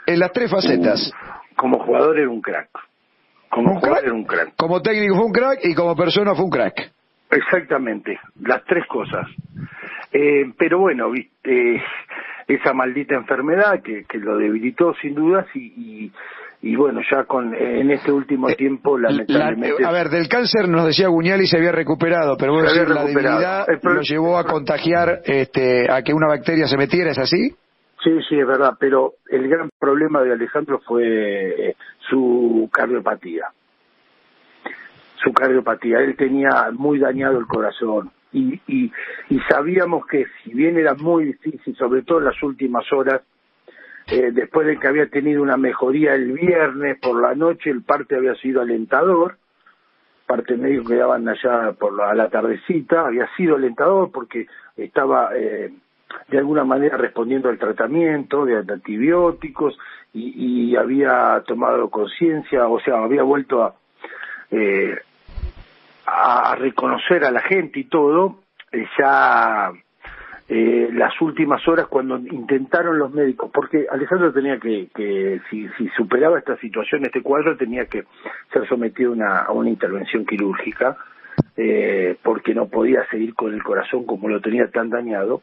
En 0.05 0.19
las 0.19 0.31
tres 0.31 0.49
facetas. 0.51 1.11
Como 1.55 1.79
jugador 1.79 2.17
era 2.19 2.29
un 2.29 2.41
crack. 2.41 2.69
Como 3.49 3.71
¿Un 3.71 3.75
jugador 3.79 3.97
crack? 3.97 4.05
era 4.05 4.13
un 4.13 4.23
crack. 4.25 4.55
Como 4.55 4.81
técnico 4.81 5.15
fue 5.15 5.25
un 5.25 5.31
crack 5.33 5.59
y 5.63 5.75
como 5.75 5.95
persona 5.95 6.33
fue 6.35 6.45
un 6.45 6.51
crack. 6.51 6.91
Exactamente, 7.29 8.19
las 8.41 8.63
tres 8.65 8.85
cosas. 8.87 9.25
Eh, 10.11 10.51
pero 10.57 10.79
bueno, 10.79 11.09
viste, 11.11 11.81
esa 12.47 12.73
maldita 12.73 13.15
enfermedad 13.15 13.81
que, 13.81 14.03
que 14.03 14.17
lo 14.17 14.37
debilitó 14.37 14.93
sin 15.01 15.15
dudas 15.15 15.45
y, 15.53 15.59
y, 16.03 16.11
y 16.61 16.75
bueno, 16.75 16.99
ya 17.09 17.23
con 17.23 17.55
en 17.55 17.89
este 17.91 18.11
último 18.11 18.49
Eh, 18.49 18.55
tiempo, 18.55 18.97
La- 18.97 19.11
lamentablemente... 19.11 19.85
a 19.85 19.91
ver, 19.91 20.09
del 20.09 20.27
cáncer 20.27 20.67
nos 20.67 20.85
decía 20.85 21.07
Guñali 21.07 21.47
se 21.47 21.55
había 21.57 21.71
recuperado, 21.71 22.35
pero 22.37 22.51
vos 22.53 22.63
decís, 22.63 22.89
la 22.93 23.05
debilidad 23.05 23.65
El 23.69 23.79
lo 23.81 24.01
llevó 24.01 24.37
a 24.37 24.43
contagiar 24.43 25.21
este, 25.23 25.89
a 25.89 26.01
que 26.03 26.13
una 26.13 26.27
bacteria 26.27 26.67
se 26.67 26.75
metiera, 26.75 27.11
¿es 27.11 27.19
así? 27.19 27.55
Sí, 28.03 28.19
sí, 28.27 28.39
es 28.39 28.47
verdad, 28.47 28.77
pero 28.79 29.13
el 29.29 29.47
gran 29.47 29.69
problema 29.79 30.21
de 30.23 30.33
Alejandro 30.33 30.79
fue 30.79 31.03
eh, 31.69 31.75
su 32.09 32.69
cardiopatía. 32.73 33.45
Su 35.23 35.31
cardiopatía. 35.33 35.99
Él 35.99 36.15
tenía 36.15 36.71
muy 36.71 36.97
dañado 36.97 37.37
el 37.37 37.45
corazón 37.45 38.11
y, 38.33 38.59
y, 38.67 38.91
y 39.29 39.39
sabíamos 39.49 40.07
que 40.07 40.25
si 40.43 40.53
bien 40.53 40.77
era 40.77 40.95
muy 40.95 41.25
difícil, 41.25 41.75
sobre 41.75 42.01
todo 42.01 42.19
en 42.19 42.25
las 42.25 42.41
últimas 42.41 42.91
horas, 42.91 43.21
eh, 44.07 44.31
después 44.31 44.65
de 44.65 44.77
que 44.79 44.87
había 44.87 45.07
tenido 45.07 45.43
una 45.43 45.57
mejoría 45.57 46.15
el 46.15 46.31
viernes 46.31 46.97
por 46.99 47.21
la 47.21 47.35
noche, 47.35 47.69
el 47.69 47.83
parte 47.83 48.15
había 48.15 48.35
sido 48.35 48.61
alentador. 48.61 49.37
parte 50.25 50.55
médico 50.57 50.89
que 50.89 50.95
daban 50.95 51.27
allá 51.27 51.73
por 51.73 51.93
la, 51.93 52.09
a 52.09 52.15
la 52.15 52.29
tardecita, 52.29 53.05
había 53.05 53.27
sido 53.35 53.57
alentador 53.57 54.11
porque 54.11 54.47
estaba 54.75 55.31
eh, 55.35 55.71
de 56.27 56.37
alguna 56.37 56.63
manera 56.63 56.97
respondiendo 56.97 57.49
al 57.49 57.57
tratamiento 57.57 58.45
de 58.45 58.57
antibióticos 58.57 59.77
y, 60.13 60.75
había 60.75 61.43
tomado 61.45 61.89
conciencia, 61.89 62.67
o 62.67 62.79
sea, 62.79 63.03
había 63.03 63.23
vuelto 63.23 63.63
a, 63.63 63.75
eh, 64.49 64.97
a, 66.05 66.55
reconocer 66.55 67.23
a 67.23 67.31
la 67.31 67.41
gente 67.41 67.79
y 67.79 67.83
todo, 67.85 68.39
eh, 68.71 68.85
ya 68.97 69.71
eh, 70.53 70.89
las 70.91 71.13
últimas 71.21 71.65
horas 71.65 71.87
cuando 71.87 72.17
intentaron 72.17 72.99
los 72.99 73.13
médicos, 73.13 73.49
porque 73.53 73.87
Alejandro 73.89 74.33
tenía 74.33 74.59
que, 74.59 74.89
que 74.93 75.39
si, 75.49 75.69
si 75.77 75.87
superaba 75.95 76.39
esta 76.39 76.57
situación, 76.57 77.05
este 77.05 77.21
cuadro, 77.21 77.55
tenía 77.55 77.85
que 77.85 78.03
ser 78.51 78.67
sometido 78.67 79.13
una, 79.13 79.39
a 79.39 79.51
una 79.53 79.69
intervención 79.69 80.25
quirúrgica, 80.25 80.97
eh, 81.55 82.17
porque 82.21 82.53
no 82.53 82.67
podía 82.67 83.07
seguir 83.09 83.33
con 83.33 83.53
el 83.53 83.63
corazón 83.63 84.05
como 84.05 84.27
lo 84.27 84.41
tenía 84.41 84.69
tan 84.69 84.89
dañado. 84.89 85.41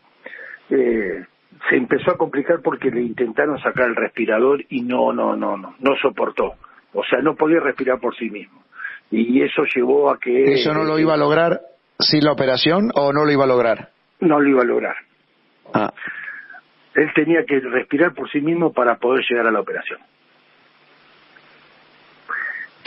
Eh, 0.70 1.24
se 1.68 1.76
empezó 1.76 2.12
a 2.12 2.16
complicar 2.16 2.60
porque 2.62 2.90
le 2.90 3.02
intentaron 3.02 3.58
sacar 3.60 3.86
el 3.86 3.96
respirador 3.96 4.64
y 4.68 4.82
no, 4.82 5.12
no, 5.12 5.36
no, 5.36 5.56
no, 5.56 5.74
no 5.78 5.96
soportó. 6.00 6.54
O 6.92 7.04
sea, 7.04 7.20
no 7.20 7.34
podía 7.34 7.60
respirar 7.60 8.00
por 8.00 8.16
sí 8.16 8.30
mismo. 8.30 8.62
Y 9.10 9.42
eso 9.42 9.62
llevó 9.74 10.10
a 10.10 10.18
que... 10.18 10.54
¿Eso 10.54 10.72
no 10.74 10.84
lo 10.84 10.98
iba 10.98 11.14
a 11.14 11.16
lograr 11.16 11.60
sin 11.98 12.24
la 12.24 12.32
operación 12.32 12.90
o 12.94 13.12
no 13.12 13.24
lo 13.24 13.32
iba 13.32 13.44
a 13.44 13.48
lograr? 13.48 13.90
No 14.20 14.40
lo 14.40 14.48
iba 14.48 14.62
a 14.62 14.66
lograr. 14.66 14.96
Ah. 15.72 15.92
Él 16.94 17.10
tenía 17.14 17.44
que 17.46 17.60
respirar 17.60 18.14
por 18.14 18.30
sí 18.30 18.40
mismo 18.40 18.72
para 18.72 18.96
poder 18.96 19.24
llegar 19.28 19.46
a 19.46 19.50
la 19.50 19.60
operación. 19.60 20.00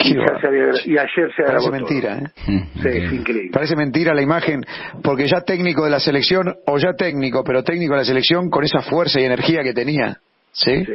Y, 0.04 0.14
ya 0.14 0.40
se 0.40 0.46
había- 0.46 0.70
y 0.84 0.98
ayer 0.98 1.32
se 1.36 1.42
Parece 1.42 1.70
mentira, 1.70 2.16
todo. 2.18 2.54
¿eh? 2.54 2.64
Sí, 2.82 2.88
es 2.88 3.12
increíble. 3.12 3.50
Parece 3.52 3.76
mentira 3.76 4.14
la 4.14 4.22
imagen, 4.22 4.64
porque 5.02 5.26
ya 5.28 5.40
técnico 5.42 5.84
de 5.84 5.90
la 5.90 6.00
selección, 6.00 6.54
o 6.66 6.78
ya 6.78 6.94
técnico, 6.94 7.42
pero 7.44 7.62
técnico 7.62 7.92
de 7.94 8.00
la 8.00 8.04
selección 8.04 8.50
con 8.50 8.64
esa 8.64 8.80
fuerza 8.82 9.20
y 9.20 9.24
energía 9.24 9.62
que 9.62 9.72
tenía. 9.72 10.18
¿Sí? 10.52 10.84
Sí. 10.84 10.92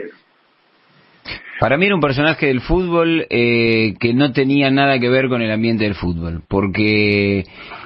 Para 1.60 1.78
mí 1.78 1.88
era 1.88 1.96
un 1.96 2.02
personaje 2.02 2.48
del 2.48 2.62
fútbol 2.62 3.26
eh, 3.30 3.96
que 4.00 4.14
no 4.14 4.32
tenía 4.32 4.70
nada 4.70 5.00
que 5.00 5.10
ver 5.10 5.28
con 5.28 5.42
el 5.42 5.52
ambiente 5.52 5.86
del 5.86 5.96
fútbol, 5.96 6.44
porque 6.48 7.46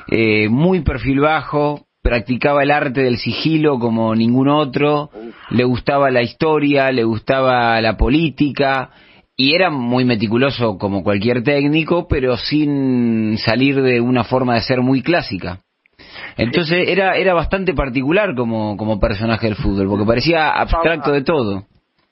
eh, 0.09 0.49
muy 0.49 0.81
perfil 0.81 1.21
bajo, 1.21 1.85
practicaba 2.03 2.63
el 2.63 2.71
arte 2.71 3.01
del 3.01 3.17
sigilo 3.17 3.79
como 3.79 4.13
ningún 4.13 4.49
otro, 4.49 5.09
le 5.51 5.63
gustaba 5.63 6.11
la 6.11 6.21
historia, 6.21 6.91
le 6.91 7.03
gustaba 7.05 7.79
la 7.79 7.95
política 7.95 8.89
y 9.35 9.55
era 9.55 9.69
muy 9.69 10.05
meticuloso 10.05 10.77
como 10.77 11.03
cualquier 11.03 11.43
técnico, 11.43 12.07
pero 12.07 12.38
sin 12.38 13.38
salir 13.38 13.81
de 13.81 14.01
una 14.01 14.23
forma 14.23 14.55
de 14.55 14.61
ser 14.61 14.81
muy 14.81 15.01
clásica. 15.01 15.59
Entonces 16.38 16.88
era 16.88 17.15
era 17.15 17.33
bastante 17.33 17.73
particular 17.73 18.35
como 18.35 18.77
como 18.77 19.00
personaje 19.00 19.47
del 19.47 19.55
fútbol, 19.55 19.88
porque 19.88 20.05
parecía 20.05 20.50
abstracto 20.51 21.11
de 21.11 21.23
todo. 21.23 21.63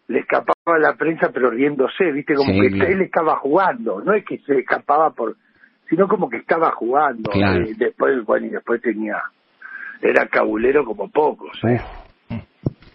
Le 0.08 0.20
escapaba 0.20 0.76
a 0.76 0.80
la 0.80 0.94
prensa 0.94 1.30
pero 1.34 1.52
riéndose, 1.52 2.12
viste, 2.12 2.34
como 2.34 2.52
Sí, 2.52 2.60
que 2.62 2.70
claro. 2.72 2.92
él 2.92 3.02
estaba 3.02 3.38
jugando, 3.38 4.02
no 4.02 4.14
es 4.14 4.26
que 4.26 4.40
se 4.40 4.60
escapaba 4.60 5.12
por, 5.12 5.36
sino 5.90 6.08
como 6.08 6.30
que 6.30 6.38
estaba 6.38 6.72
jugando. 6.72 7.30
Claro. 7.32 7.64
Eh, 7.64 7.74
después, 7.78 8.26
bueno, 8.26 8.48
y 8.48 8.50
después 8.50 8.82
tenía, 8.82 9.22
era 10.02 10.26
cabulero 10.28 10.84
como 10.86 11.10
pocos. 11.10 11.60
¿eh? 11.64 11.80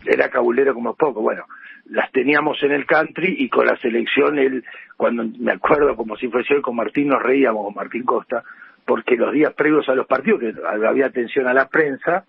era 0.07 0.29
cabulero 0.29 0.75
como 0.75 0.95
poco. 0.95 1.21
Bueno, 1.23 1.45
las 1.87 2.11
teníamos 2.13 2.63
en 2.63 2.73
el 2.73 2.87
country 2.87 3.37
y 3.39 3.49
con 3.49 3.67
la 3.67 3.77
selección 3.77 4.39
él, 4.39 4.65
cuando 4.97 5.25
me 5.39 5.53
acuerdo 5.53 5.97
como 5.97 6.17
si 6.17 6.29
fuese 6.29 6.55
hoy 6.55 6.63
con 6.63 6.77
Martín 6.77 7.09
nos 7.09 7.23
reíamos 7.23 7.65
con 7.65 7.75
Martín 7.75 8.05
Costa, 8.05 8.43
porque 8.87 9.17
los 9.17 9.33
días 9.33 9.55
previos 9.55 9.89
a 9.89 9.95
los 9.95 10.07
partidos, 10.07 10.41
que 10.41 10.55
había 10.67 11.07
atención 11.07 11.47
a 11.47 11.55
la 11.55 11.69
prensa, 11.69 12.25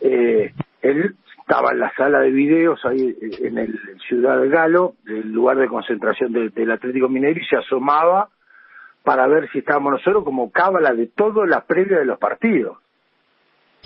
eh, 0.00 0.52
él 0.80 1.14
estaba 1.38 1.72
en 1.72 1.80
la 1.80 1.92
sala 1.94 2.20
de 2.20 2.30
videos 2.30 2.84
ahí 2.84 3.16
eh, 3.20 3.46
en 3.46 3.58
el 3.58 3.78
Ciudad 4.08 4.40
de 4.40 4.48
Galo, 4.48 4.94
el 5.06 5.32
lugar 5.32 5.58
de 5.58 5.68
concentración 5.68 6.32
del, 6.32 6.50
del 6.50 6.70
Atlético 6.70 7.08
Mineiro, 7.08 7.40
y 7.40 7.46
se 7.46 7.56
asomaba 7.56 8.28
para 9.02 9.26
ver 9.26 9.50
si 9.50 9.58
estábamos 9.58 9.92
nosotros 9.92 10.24
como 10.24 10.50
cábala 10.50 10.94
de 10.94 11.08
todo 11.08 11.44
la 11.44 11.64
previa 11.64 11.98
de 11.98 12.04
los 12.04 12.18
partidos. 12.18 12.78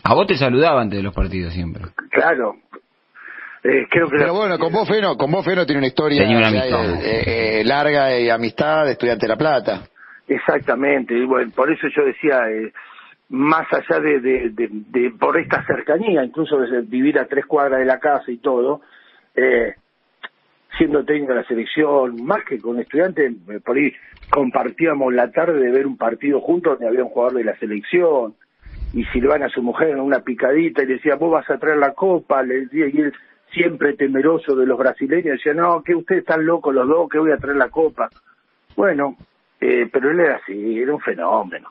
A 0.05 0.15
vos 0.15 0.27
te 0.27 0.37
saludaba 0.37 0.83
antes 0.83 0.99
de 0.99 1.03
los 1.03 1.15
partidos 1.15 1.53
siempre. 1.55 1.85
Claro. 2.11 2.57
Eh, 3.69 3.87
creo 3.91 4.07
que 4.09 4.17
Pero 4.19 4.27
la- 4.33 4.39
bueno, 4.39 4.59
con 4.59 4.73
vos 4.73 4.89
Feno, 4.89 5.17
con 5.17 5.31
vos 5.31 5.45
Feno 5.45 5.67
tiene 5.67 5.79
una 5.81 5.89
historia 5.89 6.23
una 6.25 6.51
eh, 7.03 7.61
eh, 7.61 7.65
larga 7.65 8.17
y 8.19 8.31
amistad 8.31 8.85
de 8.85 8.93
estudiante 8.93 9.27
de 9.27 9.29
La 9.31 9.37
Plata. 9.37 9.83
Exactamente, 10.29 11.15
y 11.15 11.25
bueno, 11.25 11.51
por 11.55 11.73
eso 11.73 11.87
yo 11.89 12.05
decía, 12.05 12.49
eh, 12.51 12.73
más 13.31 13.67
allá 13.73 14.01
de, 14.01 14.21
de, 14.21 14.51
de, 14.51 14.69
de- 14.71 15.11
por 15.19 15.37
esta 15.39 15.65
cercanía, 15.67 16.23
incluso 16.25 16.59
de 16.59 16.83
vivir 16.83 17.19
a 17.19 17.27
tres 17.27 17.47
cuadras 17.47 17.81
de 17.81 17.87
la 17.87 17.99
casa 17.99 18.31
y 18.31 18.37
todo, 18.39 18.83
eh, 19.35 19.75
siendo 20.79 21.05
técnico 21.05 21.33
de 21.33 21.41
la 21.41 21.47
selección, 21.49 22.25
más 22.25 22.45
que 22.45 22.61
con 22.61 22.79
estudiantes, 22.79 23.33
eh, 23.51 23.61
por 23.65 23.77
ahí 23.77 23.93
compartíamos 24.31 25.13
la 25.15 25.31
tarde 25.33 25.59
de 25.59 25.71
ver 25.73 25.87
un 25.87 25.97
partido 25.97 26.41
juntos 26.41 26.75
donde 26.75 26.89
había 26.89 27.05
un 27.05 27.11
jugador 27.11 27.39
de 27.39 27.45
la 27.45 27.57
selección, 27.59 28.35
y 28.93 29.05
Silvana, 29.07 29.49
su 29.49 29.63
mujer, 29.63 29.91
en 29.91 30.01
una 30.01 30.21
picadita, 30.21 30.83
y 30.83 30.87
le 30.87 30.95
decía, 30.95 31.17
vos 31.17 31.33
vas 31.33 31.49
a 31.51 31.59
traer 31.59 31.79
la 31.79 31.93
copa, 31.95 32.43
le 32.43 32.61
decía, 32.63 32.87
y 32.87 33.01
él 33.01 33.13
siempre 33.53 33.95
temeroso 33.95 34.55
de 34.55 34.67
los 34.67 34.79
brasileños, 34.79 35.39
decía, 35.39 35.55
no, 35.55 35.83
que 35.83 35.95
ustedes 35.95 36.21
están 36.23 36.45
locos 36.45 36.75
los 36.75 36.87
dos, 36.87 37.09
que 37.09 37.19
voy 37.19 37.33
a 37.33 37.39
traer 37.39 37.57
la 37.57 37.71
copa. 37.71 38.09
Bueno, 38.77 39.17
eh, 39.61 39.89
pero 39.91 40.11
él 40.11 40.21
era 40.21 40.37
así, 40.37 40.79
era 40.79 40.93
un 40.93 41.01
fenómeno, 41.01 41.71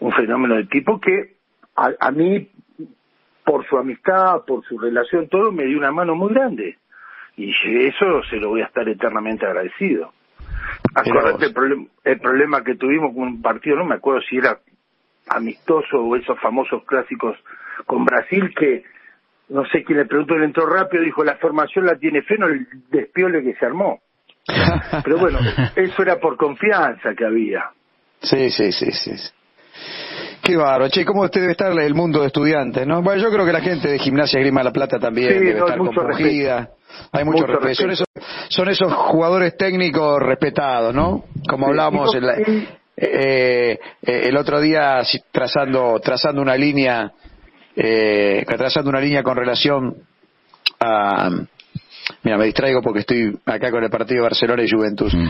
un 0.00 0.12
fenómeno 0.12 0.56
de 0.56 0.64
tipo 0.64 1.00
que 1.00 1.36
a, 1.76 1.90
a 1.98 2.10
mí, 2.10 2.48
por 3.44 3.66
su 3.66 3.76
amistad, 3.78 4.44
por 4.46 4.64
su 4.64 4.78
relación, 4.78 5.28
todo, 5.28 5.50
me 5.50 5.64
dio 5.64 5.78
una 5.78 5.90
mano 5.90 6.14
muy 6.14 6.32
grande. 6.32 6.78
Y 7.36 7.50
eso 7.86 8.22
se 8.28 8.36
lo 8.36 8.50
voy 8.50 8.60
a 8.60 8.66
estar 8.66 8.88
eternamente 8.88 9.46
agradecido. 9.46 10.12
Acordate 10.94 11.46
el, 11.46 11.54
problem- 11.54 11.88
el 12.04 12.20
problema 12.20 12.62
que 12.62 12.74
tuvimos 12.74 13.14
con 13.14 13.22
un 13.24 13.42
partido, 13.42 13.76
no 13.76 13.84
me 13.84 13.94
acuerdo 13.94 14.20
si 14.22 14.36
era 14.36 14.58
amistoso 15.28 16.02
o 16.02 16.16
esos 16.16 16.38
famosos 16.40 16.84
clásicos 16.84 17.36
con 17.86 18.04
Brasil 18.04 18.52
que 18.54 18.84
no 19.50 19.64
sé 19.66 19.84
quién 19.84 19.98
le 19.98 20.06
preguntó, 20.06 20.34
él 20.34 20.44
entró 20.44 20.66
rápido, 20.66 21.02
dijo 21.02 21.24
la 21.24 21.36
formación 21.36 21.86
la 21.86 21.96
tiene 21.96 22.22
Feno, 22.22 22.46
el 22.46 22.66
despiole 22.90 23.42
que 23.42 23.54
se 23.54 23.66
armó. 23.66 24.00
Pero 25.04 25.18
bueno, 25.18 25.38
eso 25.76 26.02
era 26.02 26.16
por 26.18 26.36
confianza 26.36 27.14
que 27.16 27.24
había. 27.24 27.64
Sí, 28.22 28.50
sí, 28.50 28.72
sí, 28.72 28.90
sí. 28.92 29.12
Qué 30.42 30.56
bárbaro. 30.56 30.88
Che, 30.88 31.04
¿cómo 31.04 31.22
usted 31.22 31.40
debe 31.40 31.52
estar 31.52 31.72
el 31.78 31.94
mundo 31.94 32.20
de 32.20 32.28
estudiantes, 32.28 32.86
no? 32.86 33.02
Bueno, 33.02 33.22
yo 33.22 33.30
creo 33.30 33.44
que 33.44 33.52
la 33.52 33.60
gente 33.60 33.88
de 33.88 33.98
Gimnasia 33.98 34.40
Grima 34.40 34.62
La 34.62 34.72
Plata 34.72 34.98
también 34.98 35.28
Sí, 35.32 35.38
debe 35.38 35.58
no, 35.60 35.66
estar 35.66 35.78
compungida. 35.78 36.70
Hay 37.12 37.24
mucho, 37.24 37.46
Mucho 37.46 37.58
respeto. 37.58 37.74
Son 37.82 37.90
esos, 37.90 38.06
son 38.48 38.68
esos 38.68 38.92
jugadores 38.92 39.56
técnicos 39.56 40.20
respetados, 40.20 40.94
¿no? 40.94 41.24
Como 41.48 41.66
hablábamos 41.66 42.14
en 42.14 42.26
la- 42.26 42.36
eh, 42.36 42.68
eh, 42.96 43.78
el 44.02 44.36
otro 44.36 44.60
día 44.60 45.00
trazando 45.32 45.98
trazando 46.00 46.42
una 46.42 46.56
línea 46.56 47.12
eh, 47.76 48.44
trazando 48.46 48.90
una 48.90 49.00
línea 49.00 49.22
con 49.22 49.36
relación 49.36 49.96
a 50.80 51.30
mira 52.22 52.36
me 52.38 52.44
distraigo 52.46 52.82
porque 52.82 53.00
estoy 53.00 53.38
acá 53.46 53.70
con 53.70 53.84
el 53.84 53.90
partido 53.90 54.24
Barcelona 54.24 54.62
y 54.62 54.70
Juventus 54.70 55.14
Mm. 55.14 55.28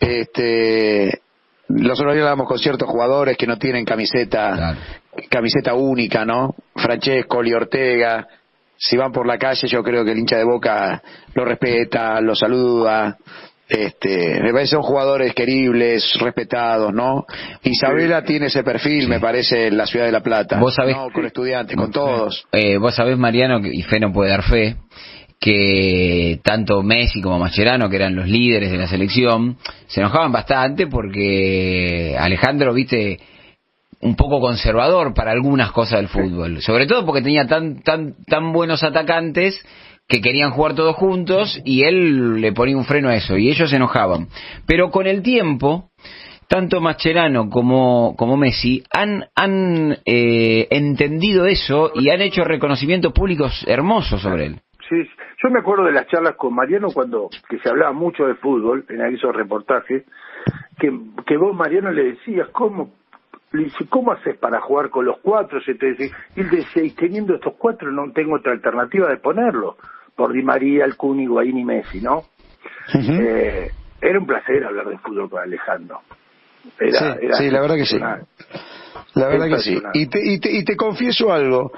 este 0.00 1.20
los 1.68 1.98
otros 1.98 2.14
días 2.14 2.22
hablábamos 2.22 2.48
con 2.48 2.58
ciertos 2.58 2.88
jugadores 2.88 3.36
que 3.36 3.46
no 3.46 3.56
tienen 3.58 3.84
camiseta 3.84 4.54
Claro. 4.54 4.78
camiseta 5.28 5.74
única 5.74 6.24
no 6.24 6.54
Francesco 6.74 7.38
Oli 7.38 7.52
Ortega 7.52 8.26
si 8.76 8.96
van 8.96 9.12
por 9.12 9.26
la 9.26 9.38
calle 9.38 9.66
yo 9.68 9.82
creo 9.82 10.04
que 10.04 10.12
el 10.12 10.18
hincha 10.18 10.36
de 10.36 10.44
Boca 10.44 11.02
lo 11.34 11.44
respeta 11.44 12.20
lo 12.20 12.34
saluda 12.34 13.16
este, 13.68 14.40
me 14.42 14.52
parece 14.52 14.72
son 14.76 14.82
jugadores 14.82 15.34
queribles, 15.34 16.12
respetados, 16.20 16.92
¿no? 16.92 17.26
Isabela 17.62 18.22
tiene 18.24 18.46
ese 18.46 18.62
perfil, 18.62 19.08
me 19.08 19.18
parece, 19.20 19.68
en 19.68 19.76
la 19.76 19.86
ciudad 19.86 20.06
de 20.06 20.12
La 20.12 20.20
Plata. 20.22 20.58
Vos 20.58 20.74
sabés- 20.76 20.96
No, 20.96 21.10
con 21.10 21.24
estudiantes, 21.26 21.76
con 21.76 21.90
todos. 21.90 22.46
Eh, 22.52 22.78
vos 22.78 22.94
sabés, 22.94 23.18
Mariano, 23.18 23.60
que- 23.60 23.74
y 23.74 23.82
Fe 23.82 23.98
no 24.00 24.12
puede 24.12 24.30
dar 24.30 24.42
fe, 24.44 24.76
que 25.40 26.40
tanto 26.42 26.82
Messi 26.82 27.20
como 27.20 27.38
Mascherano, 27.38 27.88
que 27.90 27.96
eran 27.96 28.16
los 28.16 28.26
líderes 28.26 28.70
de 28.70 28.78
la 28.78 28.86
selección, 28.88 29.56
se 29.86 30.00
enojaban 30.00 30.32
bastante 30.32 30.86
porque 30.86 32.16
Alejandro, 32.18 32.72
viste, 32.72 33.18
un 34.00 34.14
poco 34.14 34.40
conservador 34.40 35.14
para 35.14 35.32
algunas 35.32 35.72
cosas 35.72 35.98
del 36.00 36.08
fútbol. 36.08 36.62
Sobre 36.62 36.86
todo 36.86 37.04
porque 37.04 37.22
tenía 37.22 37.46
tan, 37.46 37.82
tan, 37.82 38.14
tan 38.26 38.52
buenos 38.52 38.82
atacantes 38.82 39.60
que 40.08 40.20
querían 40.20 40.50
jugar 40.50 40.74
todos 40.74 40.96
juntos 40.96 41.60
y 41.64 41.82
él 41.84 42.40
le 42.40 42.52
ponía 42.52 42.76
un 42.76 42.84
freno 42.84 43.08
a 43.08 43.16
eso 43.16 43.36
y 43.36 43.50
ellos 43.50 43.70
se 43.70 43.76
enojaban. 43.76 44.28
Pero 44.66 44.90
con 44.90 45.06
el 45.06 45.22
tiempo, 45.22 45.90
tanto 46.48 46.80
Mascherano 46.80 47.50
como, 47.50 48.14
como 48.16 48.36
Messi 48.36 48.84
han, 48.92 49.24
han 49.34 49.98
eh, 50.04 50.68
entendido 50.70 51.46
eso 51.46 51.90
y 51.94 52.10
han 52.10 52.20
hecho 52.20 52.44
reconocimientos 52.44 53.12
públicos 53.12 53.64
hermosos 53.66 54.22
sobre 54.22 54.46
él. 54.46 54.60
Sí, 54.88 54.96
yo 55.42 55.50
me 55.50 55.58
acuerdo 55.58 55.84
de 55.84 55.92
las 55.92 56.06
charlas 56.06 56.36
con 56.36 56.54
Mariano 56.54 56.88
cuando 56.94 57.28
que 57.48 57.58
se 57.58 57.68
hablaba 57.68 57.92
mucho 57.92 58.26
de 58.26 58.36
fútbol 58.36 58.84
en 58.88 59.00
esos 59.14 59.34
reportajes 59.34 60.04
que, 60.78 60.92
que 61.26 61.36
vos, 61.36 61.56
Mariano, 61.56 61.90
le 61.90 62.12
decías, 62.12 62.48
¿cómo, 62.50 62.92
dice, 63.52 63.86
¿cómo 63.88 64.12
haces 64.12 64.36
para 64.38 64.60
jugar 64.60 64.90
con 64.90 65.04
los 65.04 65.18
cuatro? 65.18 65.60
Se 65.62 65.74
te 65.74 65.86
decía, 65.86 66.16
y 66.36 66.40
él 66.40 66.50
decía, 66.50 66.84
y 66.84 66.90
teniendo 66.90 67.34
estos 67.34 67.54
cuatro 67.58 67.90
no 67.90 68.12
tengo 68.12 68.36
otra 68.36 68.52
alternativa 68.52 69.08
de 69.08 69.16
ponerlo, 69.16 69.76
por 70.16 70.32
Di 70.32 70.42
María, 70.42 70.84
el 70.84 70.96
Higuaín 70.98 71.58
y 71.58 71.64
Messi, 71.64 72.00
¿no? 72.00 72.24
eh, 72.94 73.70
era 74.00 74.18
un 74.18 74.26
placer 74.26 74.64
hablar 74.64 74.86
de 74.88 74.98
fútbol 74.98 75.28
con 75.30 75.40
Alejandro. 75.42 76.00
Era, 76.80 76.98
sí, 76.98 77.18
era 77.22 77.36
sí, 77.36 77.50
la 77.50 77.60
verdad 77.60 77.76
que 77.76 77.86
sí. 77.86 77.98
La 77.98 79.28
verdad 79.28 79.48
que 79.48 79.58
sí. 79.58 79.78
Y 79.94 80.06
te, 80.08 80.18
y 80.24 80.40
te, 80.40 80.50
y 80.52 80.64
te 80.64 80.76
confieso 80.76 81.32
algo. 81.32 81.72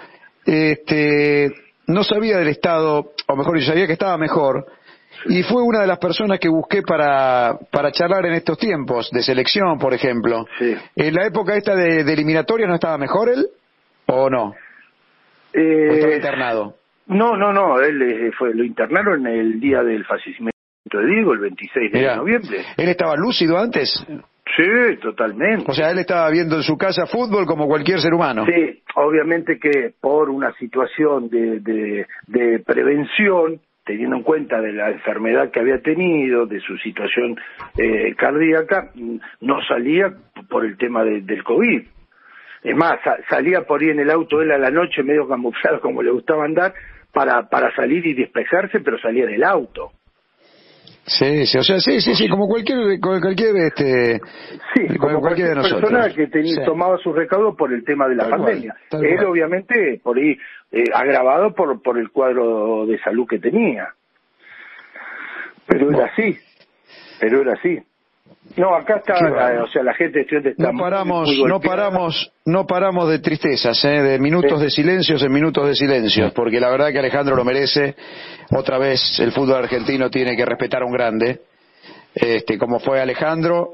Este, 0.44 1.50
no 1.88 2.02
sabía 2.04 2.38
del 2.38 2.48
estado, 2.48 3.12
o 3.26 3.36
mejor 3.36 3.56
dicho, 3.58 3.68
sabía 3.68 3.86
que 3.86 3.92
estaba 3.94 4.16
mejor. 4.16 4.66
Y 5.26 5.42
fue 5.42 5.62
una 5.62 5.80
de 5.80 5.86
las 5.88 5.98
personas 5.98 6.38
que 6.38 6.48
busqué 6.48 6.82
para, 6.82 7.58
para 7.70 7.90
charlar 7.90 8.24
en 8.26 8.34
estos 8.34 8.56
tiempos, 8.56 9.10
de 9.10 9.22
selección, 9.22 9.78
por 9.78 9.92
ejemplo. 9.92 10.46
Sí. 10.58 10.76
En 10.96 11.14
la 11.14 11.26
época 11.26 11.56
esta 11.56 11.74
de, 11.74 12.04
de 12.04 12.12
eliminatoria, 12.12 12.66
¿no 12.66 12.74
estaba 12.76 12.96
mejor 12.98 13.28
él? 13.28 13.46
¿O 14.06 14.30
no? 14.30 14.44
¿O 14.44 14.54
estaba 15.54 16.12
Eh, 16.12 16.16
internado? 16.16 16.74
No, 17.08 17.36
no, 17.36 17.52
no, 17.52 17.80
él 17.80 18.00
eh, 18.02 18.30
fue, 18.38 18.54
lo 18.54 18.64
internaron 18.64 19.26
el 19.26 19.58
día 19.60 19.82
del 19.82 20.04
fallecimiento 20.04 20.52
de 20.92 21.06
Diego, 21.06 21.32
el 21.34 21.40
26 21.40 21.92
de 21.92 21.98
Mirá, 21.98 22.16
noviembre. 22.16 22.58
¿Él 22.76 22.88
estaba 22.88 23.16
lúcido 23.16 23.58
antes? 23.58 23.92
Sí, 24.56 24.96
totalmente. 25.02 25.64
O 25.70 25.74
sea, 25.74 25.90
él 25.90 25.98
estaba 25.98 26.30
viendo 26.30 26.56
en 26.56 26.62
su 26.62 26.76
casa 26.78 27.06
fútbol 27.06 27.44
como 27.46 27.66
cualquier 27.66 28.00
ser 28.00 28.14
humano. 28.14 28.44
Sí, 28.46 28.82
obviamente 28.96 29.58
que 29.58 29.92
por 30.00 30.30
una 30.30 30.52
situación 30.54 31.28
de, 31.28 31.60
de, 31.60 32.06
de 32.26 32.58
prevención, 32.60 33.60
teniendo 33.84 34.16
en 34.16 34.22
cuenta 34.22 34.60
de 34.60 34.72
la 34.72 34.90
enfermedad 34.90 35.50
que 35.50 35.60
había 35.60 35.80
tenido, 35.82 36.46
de 36.46 36.60
su 36.60 36.76
situación 36.78 37.36
eh, 37.76 38.14
cardíaca, 38.16 38.90
no 39.40 39.60
salía 39.68 40.12
por 40.48 40.64
el 40.64 40.76
tema 40.78 41.04
de- 41.04 41.20
del 41.20 41.44
COVID. 41.44 41.82
Es 42.64 42.76
más, 42.76 42.98
sa- 43.04 43.18
salía 43.28 43.62
por 43.62 43.80
ahí 43.82 43.90
en 43.90 44.00
el 44.00 44.10
auto 44.10 44.40
él 44.42 44.50
a 44.50 44.58
la 44.58 44.70
noche 44.70 45.02
medio 45.02 45.28
camuflado 45.28 45.80
como 45.80 46.02
le 46.02 46.10
gustaba 46.10 46.44
andar 46.44 46.72
para, 47.12 47.48
para 47.48 47.74
salir 47.74 48.06
y 48.06 48.14
despejarse, 48.14 48.80
pero 48.80 48.98
salía 48.98 49.26
del 49.26 49.42
auto. 49.44 49.92
Sí, 51.06 51.46
sí, 51.46 51.56
o 51.56 51.62
sea, 51.62 51.80
sí, 51.80 52.02
sí, 52.02 52.14
sí, 52.14 52.28
como 52.28 52.46
cualquier, 52.46 53.00
como 53.00 53.18
cualquier, 53.18 53.56
este, 53.56 54.20
Sí, 54.74 54.98
como 54.98 55.20
cualquier, 55.20 55.48
de 55.48 55.54
nosotros. 55.54 55.90
persona 55.90 56.14
que 56.14 56.26
tenía, 56.26 56.54
Sí. 56.56 56.60
tomaba 56.66 56.98
su 56.98 57.14
recaudo 57.14 57.56
por 57.56 57.72
el 57.72 57.82
tema 57.82 58.06
de 58.08 58.14
la 58.16 58.24
Tal 58.24 58.32
cual, 58.32 58.42
pandemia. 58.44 58.76
tal 58.90 59.04
Él 59.06 59.14
cual. 59.16 59.26
obviamente 59.28 60.00
por 60.04 60.18
ahí 60.18 60.36
eh, 60.70 60.84
agravado 60.94 61.54
por 61.54 61.80
por 61.80 61.98
el 61.98 62.10
cuadro 62.10 62.84
de 62.84 62.98
salud 62.98 63.26
que 63.26 63.38
tenía. 63.38 63.88
Pero 65.66 65.86
Bueno. 65.86 65.98
era 66.00 66.12
así. 66.12 66.36
Pero 67.20 67.40
era 67.40 67.52
así. 67.54 67.78
No, 68.56 68.74
acá 68.74 68.96
está, 68.96 69.14
eh, 69.52 69.58
o 69.60 69.68
sea, 69.68 69.82
la 69.82 69.94
gente 69.94 70.14
de 70.18 70.20
estudiante 70.22 70.50
está 70.50 70.72
No 70.72 70.78
paramos, 70.78 71.28
muy 71.28 71.44
no 71.48 71.60
paramos, 71.60 72.32
no 72.44 72.66
paramos 72.66 73.08
de 73.08 73.18
tristezas, 73.20 73.84
¿eh? 73.84 74.02
de 74.02 74.18
minutos 74.18 74.58
Sí. 74.58 74.64
de 74.64 74.70
silencios 74.70 75.22
en 75.22 75.32
minutos 75.32 75.66
de 75.66 75.74
silencios, 75.76 76.32
porque 76.32 76.58
la 76.58 76.68
verdad 76.70 76.90
que 76.90 76.98
Alejandro 76.98 77.36
lo 77.36 77.44
merece. 77.44 77.94
Otra 78.50 78.78
vez 78.78 79.20
el 79.20 79.32
fútbol 79.32 79.56
argentino 79.62 80.10
tiene 80.10 80.34
que 80.36 80.44
respetar 80.44 80.82
a 80.82 80.86
un 80.86 80.92
grande, 80.92 81.40
este, 82.14 82.58
como 82.58 82.80
fue 82.80 83.00
Alejandro, 83.00 83.70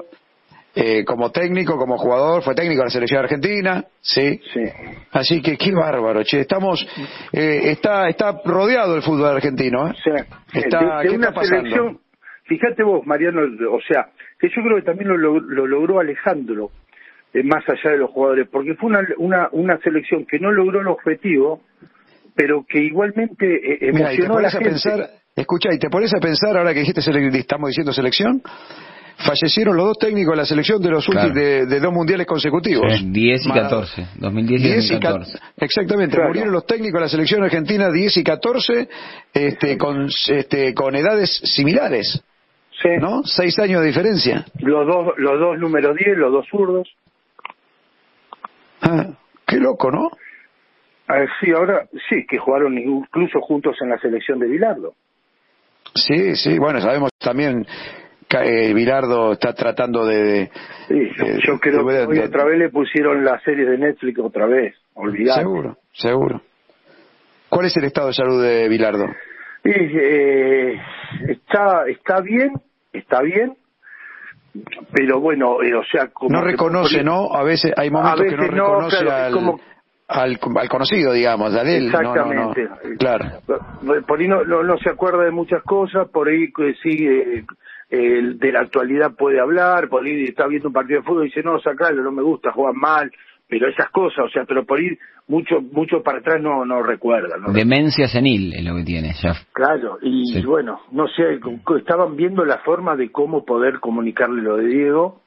eh, 0.77 1.05
como 1.05 1.31
técnico, 1.31 1.77
como 1.77 1.97
jugador, 1.97 2.43
fue 2.43 2.53
técnico 2.53 2.81
de 2.81 2.85
la 2.87 2.91
selección 2.91 3.21
argentina, 3.21 3.85
sí. 4.01 4.41
Sí. 4.53 4.59
Así 5.13 5.41
que 5.41 5.57
qué 5.57 5.71
bárbaro, 5.71 6.21
che, 6.23 6.41
estamos, 6.41 6.85
eh, 7.31 7.61
está, 7.71 8.09
está 8.09 8.41
rodeado 8.43 8.97
el 8.97 9.01
fútbol 9.01 9.29
argentino, 9.37 9.87
¿eh? 9.87 9.93
Sí. 10.03 10.59
Está, 10.59 10.79
de, 10.79 11.03
de 11.03 11.09
¿qué 11.09 11.15
una 11.15 11.27
está 11.29 11.39
pasando? 11.39 11.57
selección, 11.61 11.99
fíjate 12.45 12.83
vos, 12.83 13.05
Mariano, 13.05 13.41
o 13.71 13.79
sea, 13.87 14.07
que 14.39 14.47
yo 14.49 14.61
creo 14.63 14.77
que 14.77 14.83
también 14.83 15.09
lo, 15.09 15.15
log- 15.17 15.45
lo 15.47 15.67
logró 15.67 15.99
Alejandro, 15.99 16.71
eh, 17.33 17.43
más 17.43 17.63
allá 17.67 17.91
de 17.91 17.97
los 17.97 18.11
jugadores, 18.11 18.47
porque 18.51 18.75
fue 18.75 18.89
una, 18.89 19.01
una, 19.17 19.49
una 19.51 19.77
selección 19.79 20.25
que 20.25 20.39
no 20.39 20.51
logró 20.51 20.81
el 20.81 20.87
objetivo, 20.87 21.61
pero 22.35 22.65
que 22.67 22.79
igualmente 22.83 23.45
eh, 23.47 23.91
Mira, 23.93 24.13
y 24.13 24.17
te 24.17 24.23
emocionó 24.25 24.37
a 24.37 24.41
la 24.41 24.49
pones 24.49 24.55
a 24.55 24.57
gente. 24.59 24.69
pensar, 24.71 25.09
escucha, 25.35 25.69
y 25.73 25.79
te 25.79 25.89
pones 25.89 26.13
a 26.13 26.19
pensar, 26.19 26.57
ahora 26.57 26.73
que 26.73 26.79
dijiste, 26.81 27.01
estamos 27.39 27.69
diciendo 27.69 27.91
selección, 27.93 28.41
fallecieron 29.17 29.77
los 29.77 29.85
dos 29.85 29.97
técnicos 29.97 30.33
de 30.33 30.37
la 30.37 30.45
selección 30.45 30.81
de 30.81 30.89
los 30.89 31.05
Claro. 31.05 31.29
últimos, 31.29 31.43
de, 31.47 31.65
de 31.65 31.79
dos 31.79 31.93
mundiales 31.93 32.27
consecutivos. 32.27 32.91
Sí. 32.97 33.05
10 33.09 33.45
y 33.45 33.49
Mara- 33.49 33.61
14, 33.63 34.07
2010 34.17 34.61
y 34.61 34.63
10 34.65 34.85
y 34.91 34.99
ca- 34.99 35.09
2014. 35.11 35.39
exactamente, 35.57 36.15
Claro. 36.15 36.27
murieron 36.29 36.51
los 36.53 36.65
técnicos 36.65 36.99
de 36.99 37.01
la 37.05 37.09
selección 37.09 37.43
argentina 37.43 37.89
10 37.91 38.17
y 38.17 38.23
14 38.23 38.89
este, 39.33 39.77
con, 39.77 40.07
este, 40.27 40.73
con 40.73 40.95
edades 40.95 41.29
similares, 41.55 42.21
Sí. 42.81 42.89
¿no? 42.99 43.23
Seis 43.23 43.57
años 43.59 43.81
de 43.81 43.87
diferencia. 43.87 44.45
Los 44.59 44.85
dos, 44.87 45.13
los 45.17 45.39
dos 45.39 45.57
números 45.59 45.95
10, 45.95 46.17
los 46.17 46.31
dos 46.31 46.45
zurdos. 46.49 46.87
Ah, 48.81 49.07
qué 49.47 49.57
loco, 49.57 49.91
¿no? 49.91 50.09
Ah, 51.07 51.25
sí, 51.39 51.51
ahora 51.51 51.87
sí, 52.09 52.25
que 52.27 52.37
jugaron 52.37 52.77
incluso 52.77 53.39
juntos 53.41 53.77
en 53.81 53.89
la 53.89 53.99
selección 53.99 54.39
de 54.39 54.47
Bilardo. 54.47 54.93
Sí, 55.93 56.35
sí, 56.35 56.57
bueno, 56.59 56.81
sabemos 56.81 57.11
también 57.19 57.65
que 58.27 58.37
eh, 58.69 58.73
Bilardo 58.73 59.33
está 59.33 59.53
tratando 59.53 60.05
de... 60.05 60.23
de- 60.23 60.51
Sí, 60.87 61.09
yo, 61.17 61.25
yo 61.53 61.59
creo 61.59 61.83
de- 61.85 61.93
que 61.93 62.05
hoy 62.07 62.19
otra 62.19 62.43
vez 62.45 62.57
le 62.59 62.69
pusieron 62.69 63.23
la 63.23 63.39
serie 63.41 63.65
de 63.65 63.77
Netflix 63.77 64.19
otra 64.19 64.45
vez, 64.47 64.75
olvidate. 64.95 65.41
Seguro, 65.41 65.77
seguro. 65.93 66.41
¿Cuál 67.49 67.67
es 67.67 67.77
el 67.77 67.85
estado 67.85 68.07
de 68.07 68.13
salud 68.13 68.43
de 68.43 68.67
Bilardo? 68.67 69.05
Y, 69.65 69.71
eh, 69.71 70.79
está, 71.27 71.87
está 71.87 72.21
bien, 72.21 72.51
está 72.93 73.21
bien, 73.21 73.57
pero 74.93 75.19
bueno, 75.19 75.61
eh, 75.63 75.73
o 75.75 75.83
sea, 75.83 76.07
como 76.09 76.29
No 76.37 76.43
que- 76.45 76.51
reconoce, 76.51 77.03
¿no? 77.03 77.33
A 77.33 77.43
veces 77.43 77.73
hay 77.75 77.89
momentos 77.89 78.25
que 78.27 78.35
no 78.37 78.43
reconoce 78.47 78.97
claro, 79.03 79.25
al, 79.25 79.33
como- 79.33 79.59
al, 80.07 80.39
al 80.57 80.69
conocido, 80.69 81.11
digamos, 81.13 81.53
a 81.55 81.61
él. 81.63 81.91
No, 81.91 82.01
no, 82.01 82.25
no. 82.33 82.53
Exactamente. 82.53 82.97
Claro. 82.99 83.25
Por 84.07 84.19
ahí 84.19 84.27
no, 84.27 84.77
se 84.77 84.89
acuerda 84.91 85.23
de 85.23 85.31
muchas 85.31 85.63
cosas, 85.63 86.07
por 86.09 86.27
ahí 86.29 86.51
que 86.53 86.75
sí, 86.83 87.05
eh, 87.07 87.43
eh, 87.89 88.21
de 88.35 88.51
la 88.51 88.61
actualidad 88.61 89.15
puede 89.17 89.39
hablar, 89.39 89.89
por 89.89 90.05
ahí 90.05 90.25
está 90.25 90.47
viendo 90.47 90.67
un 90.69 90.73
partido 90.73 90.99
de 91.01 91.05
fútbol 91.07 91.23
y 91.23 91.27
dice, 91.29 91.41
no, 91.43 91.59
sacalo, 91.59 92.03
no 92.03 92.11
me 92.11 92.21
gusta, 92.21 92.51
juegan 92.51 92.79
mal, 92.79 93.11
pero 93.47 93.69
esas 93.69 93.89
cosas, 93.91 94.25
o 94.25 94.29
sea, 94.29 94.43
pero 94.45 94.65
por 94.65 94.79
ahí 94.79 94.89
mucho 95.27 95.61
mucho 95.61 96.01
para 96.03 96.19
atrás 96.19 96.41
no, 96.41 96.65
no 96.65 96.81
recuerda. 96.83 97.37
¿no? 97.37 97.51
Demencia 97.53 98.07
senil 98.07 98.53
es 98.53 98.63
lo 98.63 98.75
que 98.75 98.83
tiene, 98.83 99.13
ya. 99.21 99.33
Claro, 99.53 99.97
y 100.01 100.25
Sí. 100.33 100.45
bueno, 100.45 100.81
no 100.91 101.07
sé, 101.07 101.39
estaban 101.77 102.15
viendo 102.15 102.43
la 102.45 102.59
forma 102.59 102.95
de 102.95 103.11
cómo 103.11 103.45
poder 103.45 103.79
comunicarle 103.79 104.41
lo 104.41 104.57
de 104.57 104.67
Diego. 104.67 105.21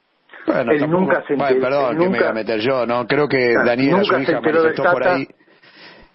Bueno, 0.47 0.73
Él 0.73 0.81
tampoco- 0.81 1.01
nunca 1.03 1.23
se 1.27 1.35
bueno, 1.35 1.49
enteró- 1.49 1.61
perdón 1.63 1.93
él 1.97 1.99
que 2.03 2.09
me 2.09 2.19
voy 2.19 2.27
a 2.29 2.33
meter 2.33 2.61
yo, 2.61 2.87
¿no? 2.87 3.07
Creo 3.07 3.29
que 3.29 3.51
Claro, 3.53 3.67
Daniela, 3.67 4.05
su 4.05 4.13
nunca 4.13 4.17
se 4.27 4.33
hija, 4.33 4.41
manifestó 4.41 4.83
por 4.85 5.07
ahí. 5.09 5.27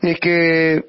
Es 0.01 0.19
que 0.19 0.83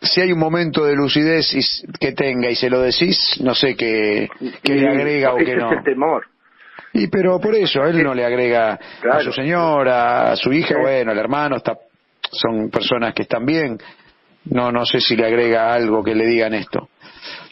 si 0.00 0.20
hay 0.20 0.32
un 0.32 0.38
momento 0.38 0.84
de 0.84 0.94
lucidez 0.94 1.52
y 1.54 1.60
que 1.98 2.12
tenga 2.12 2.50
y 2.50 2.54
se 2.56 2.68
lo 2.70 2.80
decís, 2.80 3.40
no 3.42 3.54
sé 3.54 3.76
qué, 3.76 4.28
qué 4.62 4.74
Y 4.76 4.80
le 4.80 4.88
agrega 4.88 5.34
o 5.34 5.36
ese 5.38 5.44
qué 5.46 5.52
es 5.52 5.58
no. 5.58 5.72
el 5.72 5.82
temor. 5.84 6.26
Y 6.92 7.08
pero 7.08 7.38
por 7.38 7.54
eso, 7.54 7.84
él 7.84 8.02
no 8.02 8.14
le 8.14 8.24
agrega 8.24 8.78
a 9.10 9.20
su 9.20 9.32
señora, 9.32 10.32
a 10.32 10.36
su 10.36 10.52
hija, 10.52 10.78
bueno, 10.80 11.12
el 11.12 11.18
hermano, 11.18 11.56
está, 11.56 11.76
son 12.30 12.70
personas 12.70 13.14
que 13.14 13.22
están 13.22 13.44
bien. 13.44 13.78
No, 14.46 14.72
no 14.72 14.84
sé 14.86 15.00
si 15.00 15.14
le 15.16 15.26
agrega 15.26 15.74
algo 15.74 16.02
que 16.02 16.14
le 16.14 16.26
digan 16.26 16.54
esto. 16.54 16.88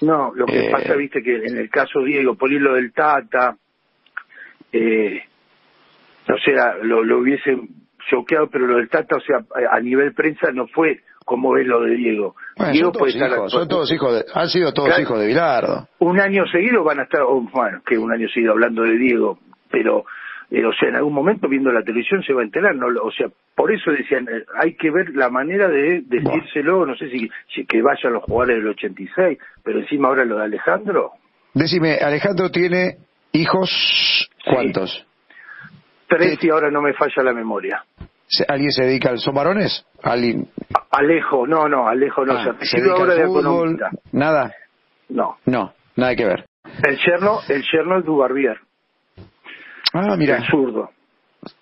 No, 0.00 0.32
lo 0.34 0.46
que 0.46 0.68
Eh, 0.68 0.70
pasa, 0.70 0.94
viste, 0.94 1.22
que 1.22 1.36
en 1.36 1.58
el 1.58 1.68
caso 1.68 2.00
Diego, 2.02 2.36
por 2.36 2.50
lo 2.50 2.74
del 2.74 2.92
Tata, 2.92 3.56
eh, 4.72 5.20
o 6.28 6.38
sea, 6.38 6.76
lo, 6.82 7.04
lo 7.04 7.18
hubiese 7.18 7.56
choqueado, 8.08 8.48
pero 8.48 8.66
lo 8.66 8.76
del 8.76 8.88
Tata, 8.88 9.16
o 9.16 9.20
sea, 9.20 9.40
a 9.70 9.80
nivel 9.80 10.14
prensa 10.14 10.50
no 10.52 10.66
fue 10.68 11.00
como 11.26 11.56
es 11.58 11.66
lo 11.66 11.80
de 11.82 11.96
Diego. 11.96 12.36
Bueno, 12.56 12.72
Diego 12.72 12.86
son 12.86 12.92
todos 12.92 12.98
puede 13.12 13.12
estar 13.24 13.30
hijos, 13.38 13.52
son 13.52 13.68
todos 13.68 13.92
hijos 13.92 14.14
de, 14.14 14.24
han 14.32 14.48
sido 14.48 14.72
todos 14.72 14.88
Claro. 14.88 15.02
hijos 15.02 15.20
de 15.20 15.26
Bilardo. 15.26 15.88
un 15.98 16.20
año 16.20 16.46
seguido 16.46 16.82
van 16.84 17.00
a 17.00 17.02
estar, 17.02 17.20
o, 17.22 17.40
bueno, 17.52 17.82
que 17.84 17.98
un 17.98 18.10
año 18.12 18.28
seguido 18.28 18.52
hablando 18.52 18.82
de 18.84 18.96
Diego, 18.96 19.38
pero, 19.70 20.04
eh, 20.50 20.64
o 20.64 20.72
sea, 20.72 20.88
en 20.90 20.94
algún 20.96 21.12
momento 21.12 21.48
viendo 21.48 21.72
la 21.72 21.82
televisión 21.82 22.22
se 22.22 22.32
va 22.32 22.42
a 22.42 22.44
enterar, 22.44 22.76
¿no? 22.76 22.86
o 23.02 23.10
sea, 23.10 23.26
por 23.56 23.72
eso 23.72 23.90
decían, 23.90 24.28
eh, 24.30 24.44
hay 24.62 24.74
que 24.76 24.90
ver 24.92 25.10
la 25.16 25.28
manera 25.28 25.68
de 25.68 26.02
decírselo, 26.06 26.86
no 26.86 26.94
sé 26.96 27.10
si, 27.10 27.28
si 27.52 27.66
que 27.66 27.82
vayan 27.82 28.12
los 28.12 28.22
jugadores 28.22 28.58
del 28.58 28.68
86, 28.68 29.38
pero 29.64 29.80
encima 29.80 30.08
ahora 30.08 30.24
lo 30.24 30.38
de 30.38 30.44
Alejandro, 30.44 31.10
Decime, 31.54 31.96
Alejandro 31.96 32.50
tiene 32.50 32.98
hijos, 33.32 34.30
¿cuántos? 34.44 35.04
tres 36.08 36.36
Sí. 36.40 36.46
y 36.46 36.50
ahora 36.50 36.70
no 36.70 36.80
me 36.82 36.92
falla 36.92 37.22
la 37.22 37.32
memoria. 37.32 37.84
¿Se- 38.28 38.44
¿Alguien 38.48 38.70
se 38.70 38.84
dedica 38.84 39.08
al... 39.10 39.18
¿Son 39.18 39.34
varones? 39.34 39.84
¿Alguien? 40.02 40.48
Alejo, 40.98 41.46
no, 41.46 41.68
no, 41.68 41.88
Alejo 41.88 42.24
no, 42.24 42.32
Ah, 42.34 42.38
se 42.38 42.44
¿Se 42.44 42.52
recibe 42.58 42.82
dedica 42.82 42.98
ahora 43.00 43.14
de 43.14 43.26
fútbol? 43.26 43.40
economista. 43.40 43.90
Nada, 44.12 44.52
No, 45.08 45.36
no, 45.46 45.72
nada 45.96 46.14
que 46.16 46.24
ver. 46.24 46.44
el 46.86 46.98
yerno, 46.98 47.38
el 47.48 47.62
yerno 47.72 47.98
es 47.98 48.04
Dubarbier, 48.04 48.58
Ah, 49.92 50.16
mira, 50.16 50.36
el 50.38 50.46
zurdo. 50.48 50.90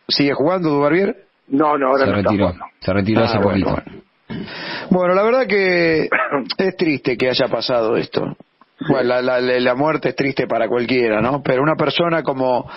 ¿sigue 0.08 0.32
jugando 0.34 0.70
Dubarbier? 0.70 1.24
No, 1.48 1.76
no, 1.76 1.88
ahora 1.88 2.04
Se 2.04 2.10
no 2.10 2.16
retiró, 2.16 2.52
se 2.80 2.92
retiró 2.92 3.20
Ah, 3.20 3.24
hace 3.24 3.38
bueno, 3.38 3.66
poquito. 3.66 3.70
bueno. 3.70 4.02
Bueno, 4.90 5.14
la 5.14 5.22
verdad 5.22 5.46
que 5.46 6.08
es 6.58 6.76
triste 6.76 7.16
que 7.16 7.28
haya 7.28 7.46
pasado 7.48 7.96
esto. 7.96 8.36
bueno, 8.88 9.02
la, 9.08 9.22
la, 9.22 9.40
la 9.40 9.74
muerte 9.74 10.08
es 10.10 10.16
triste 10.16 10.46
para 10.46 10.68
cualquiera, 10.68 11.20
¿no? 11.20 11.42
Pero 11.42 11.62
una 11.62 11.74
persona 11.76 12.22
como, 12.22 12.68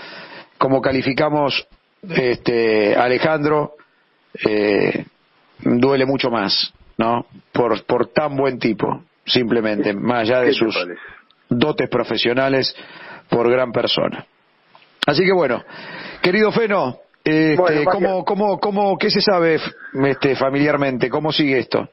como 0.58 0.82
calificamos 0.82 1.66
este, 2.10 2.96
Alejandro, 2.96 3.74
eh, 4.48 5.06
duele 5.60 6.06
mucho 6.06 6.30
más, 6.30 6.74
¿no? 6.98 7.26
Por, 7.52 7.84
por 7.86 8.08
tan 8.08 8.36
buen 8.36 8.60
tipo, 8.60 9.04
simplemente, 9.26 9.94
más 9.94 10.22
allá 10.22 10.42
de 10.42 10.48
¿Qué 10.48 10.54
te 10.54 10.58
sus 10.58 10.88
dotes 11.50 11.90
profesionales, 11.90 12.76
por 13.30 13.50
gran 13.50 13.72
persona. 13.72 14.26
Así 15.06 15.24
que 15.24 15.32
bueno, 15.32 15.64
querido 16.22 16.52
Feno, 16.52 16.98
este, 17.24 17.56
Bueno. 17.56 17.92
¿cómo, 17.92 18.26
cómo, 18.26 18.60
cómo, 18.60 18.98
¿qué 18.98 19.10
se 19.10 19.22
sabe 19.22 19.60
este, 20.06 20.36
familiarmente? 20.36 21.10
¿Cómo 21.10 21.32
sigue 21.32 21.60
esto? 21.60 21.90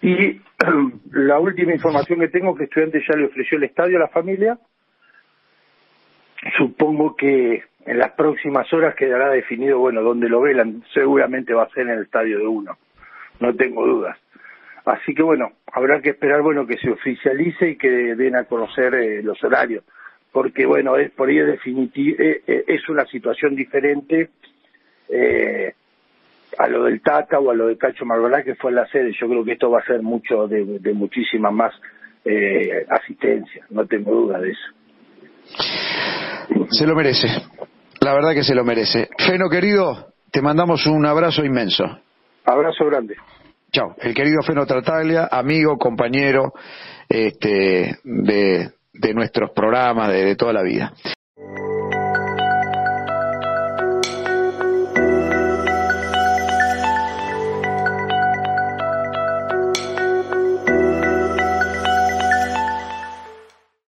Y 0.00 0.40
la 1.12 1.38
última 1.38 1.72
información 1.72 2.20
que 2.20 2.28
tengo 2.28 2.54
que 2.54 2.64
estudiante 2.64 3.00
ya 3.08 3.16
le 3.16 3.26
ofreció 3.26 3.58
el 3.58 3.64
estadio 3.64 3.96
a 3.98 4.00
la 4.00 4.08
familia. 4.08 4.58
Supongo 6.58 7.14
que 7.14 7.62
en 7.86 7.98
las 7.98 8.12
próximas 8.12 8.72
horas 8.72 8.94
quedará 8.94 9.30
definido, 9.30 9.78
bueno, 9.78 10.02
dónde 10.02 10.28
lo 10.28 10.40
velan. 10.40 10.82
Seguramente 10.92 11.54
va 11.54 11.64
a 11.64 11.70
ser 11.70 11.88
en 11.88 11.94
el 11.94 12.02
estadio 12.02 12.38
de 12.38 12.46
uno. 12.46 12.76
No 13.40 13.54
tengo 13.54 13.86
dudas. 13.86 14.16
Así 14.84 15.14
que 15.14 15.22
bueno, 15.22 15.52
habrá 15.72 16.00
que 16.00 16.10
esperar, 16.10 16.42
bueno, 16.42 16.66
que 16.66 16.76
se 16.78 16.90
oficialice 16.90 17.70
y 17.70 17.76
que 17.76 17.88
den 17.88 18.36
a 18.36 18.44
conocer 18.44 18.94
eh, 18.94 19.22
los 19.22 19.42
horarios. 19.44 19.84
Porque 20.32 20.66
bueno, 20.66 20.96
es 20.96 21.10
por 21.10 21.30
es 21.30 21.46
definitivo, 21.46 22.16
es 22.18 22.88
una 22.88 23.04
situación 23.06 23.54
diferente 23.54 24.30
eh, 25.08 25.74
a 26.58 26.68
lo 26.68 26.84
del 26.84 27.02
Tata 27.02 27.38
o 27.38 27.50
a 27.50 27.54
lo 27.54 27.66
de 27.66 27.76
Cacho 27.76 28.06
Margolá 28.06 28.42
que 28.42 28.54
fue 28.54 28.70
en 28.70 28.76
la 28.76 28.86
sede. 28.86 29.12
Yo 29.12 29.28
creo 29.28 29.44
que 29.44 29.52
esto 29.52 29.70
va 29.70 29.80
a 29.80 29.84
ser 29.84 30.02
mucho 30.02 30.48
de, 30.48 30.78
de 30.78 30.92
muchísima 30.94 31.50
más 31.50 31.74
eh, 32.24 32.86
asistencia, 32.88 33.66
no 33.70 33.86
tengo 33.86 34.12
duda 34.12 34.38
de 34.38 34.50
eso. 34.50 34.72
Se 36.70 36.86
lo 36.86 36.94
merece. 36.94 37.26
La 38.02 38.14
verdad 38.14 38.34
que 38.34 38.42
se 38.42 38.56
lo 38.56 38.64
merece. 38.64 39.08
Feno 39.16 39.48
querido, 39.48 40.08
te 40.32 40.42
mandamos 40.42 40.86
un 40.86 41.06
abrazo 41.06 41.44
inmenso. 41.44 41.84
Abrazo 42.44 42.84
grande. 42.86 43.14
Chao. 43.70 43.94
El 44.00 44.12
querido 44.12 44.42
Feno 44.42 44.66
Tartaglia, 44.66 45.28
amigo, 45.30 45.78
compañero 45.78 46.52
este, 47.08 47.98
de, 48.02 48.72
de 48.92 49.14
nuestros 49.14 49.52
programas 49.52 50.08
de, 50.08 50.24
de 50.24 50.34
toda 50.34 50.52
la 50.52 50.62
vida. 50.62 50.92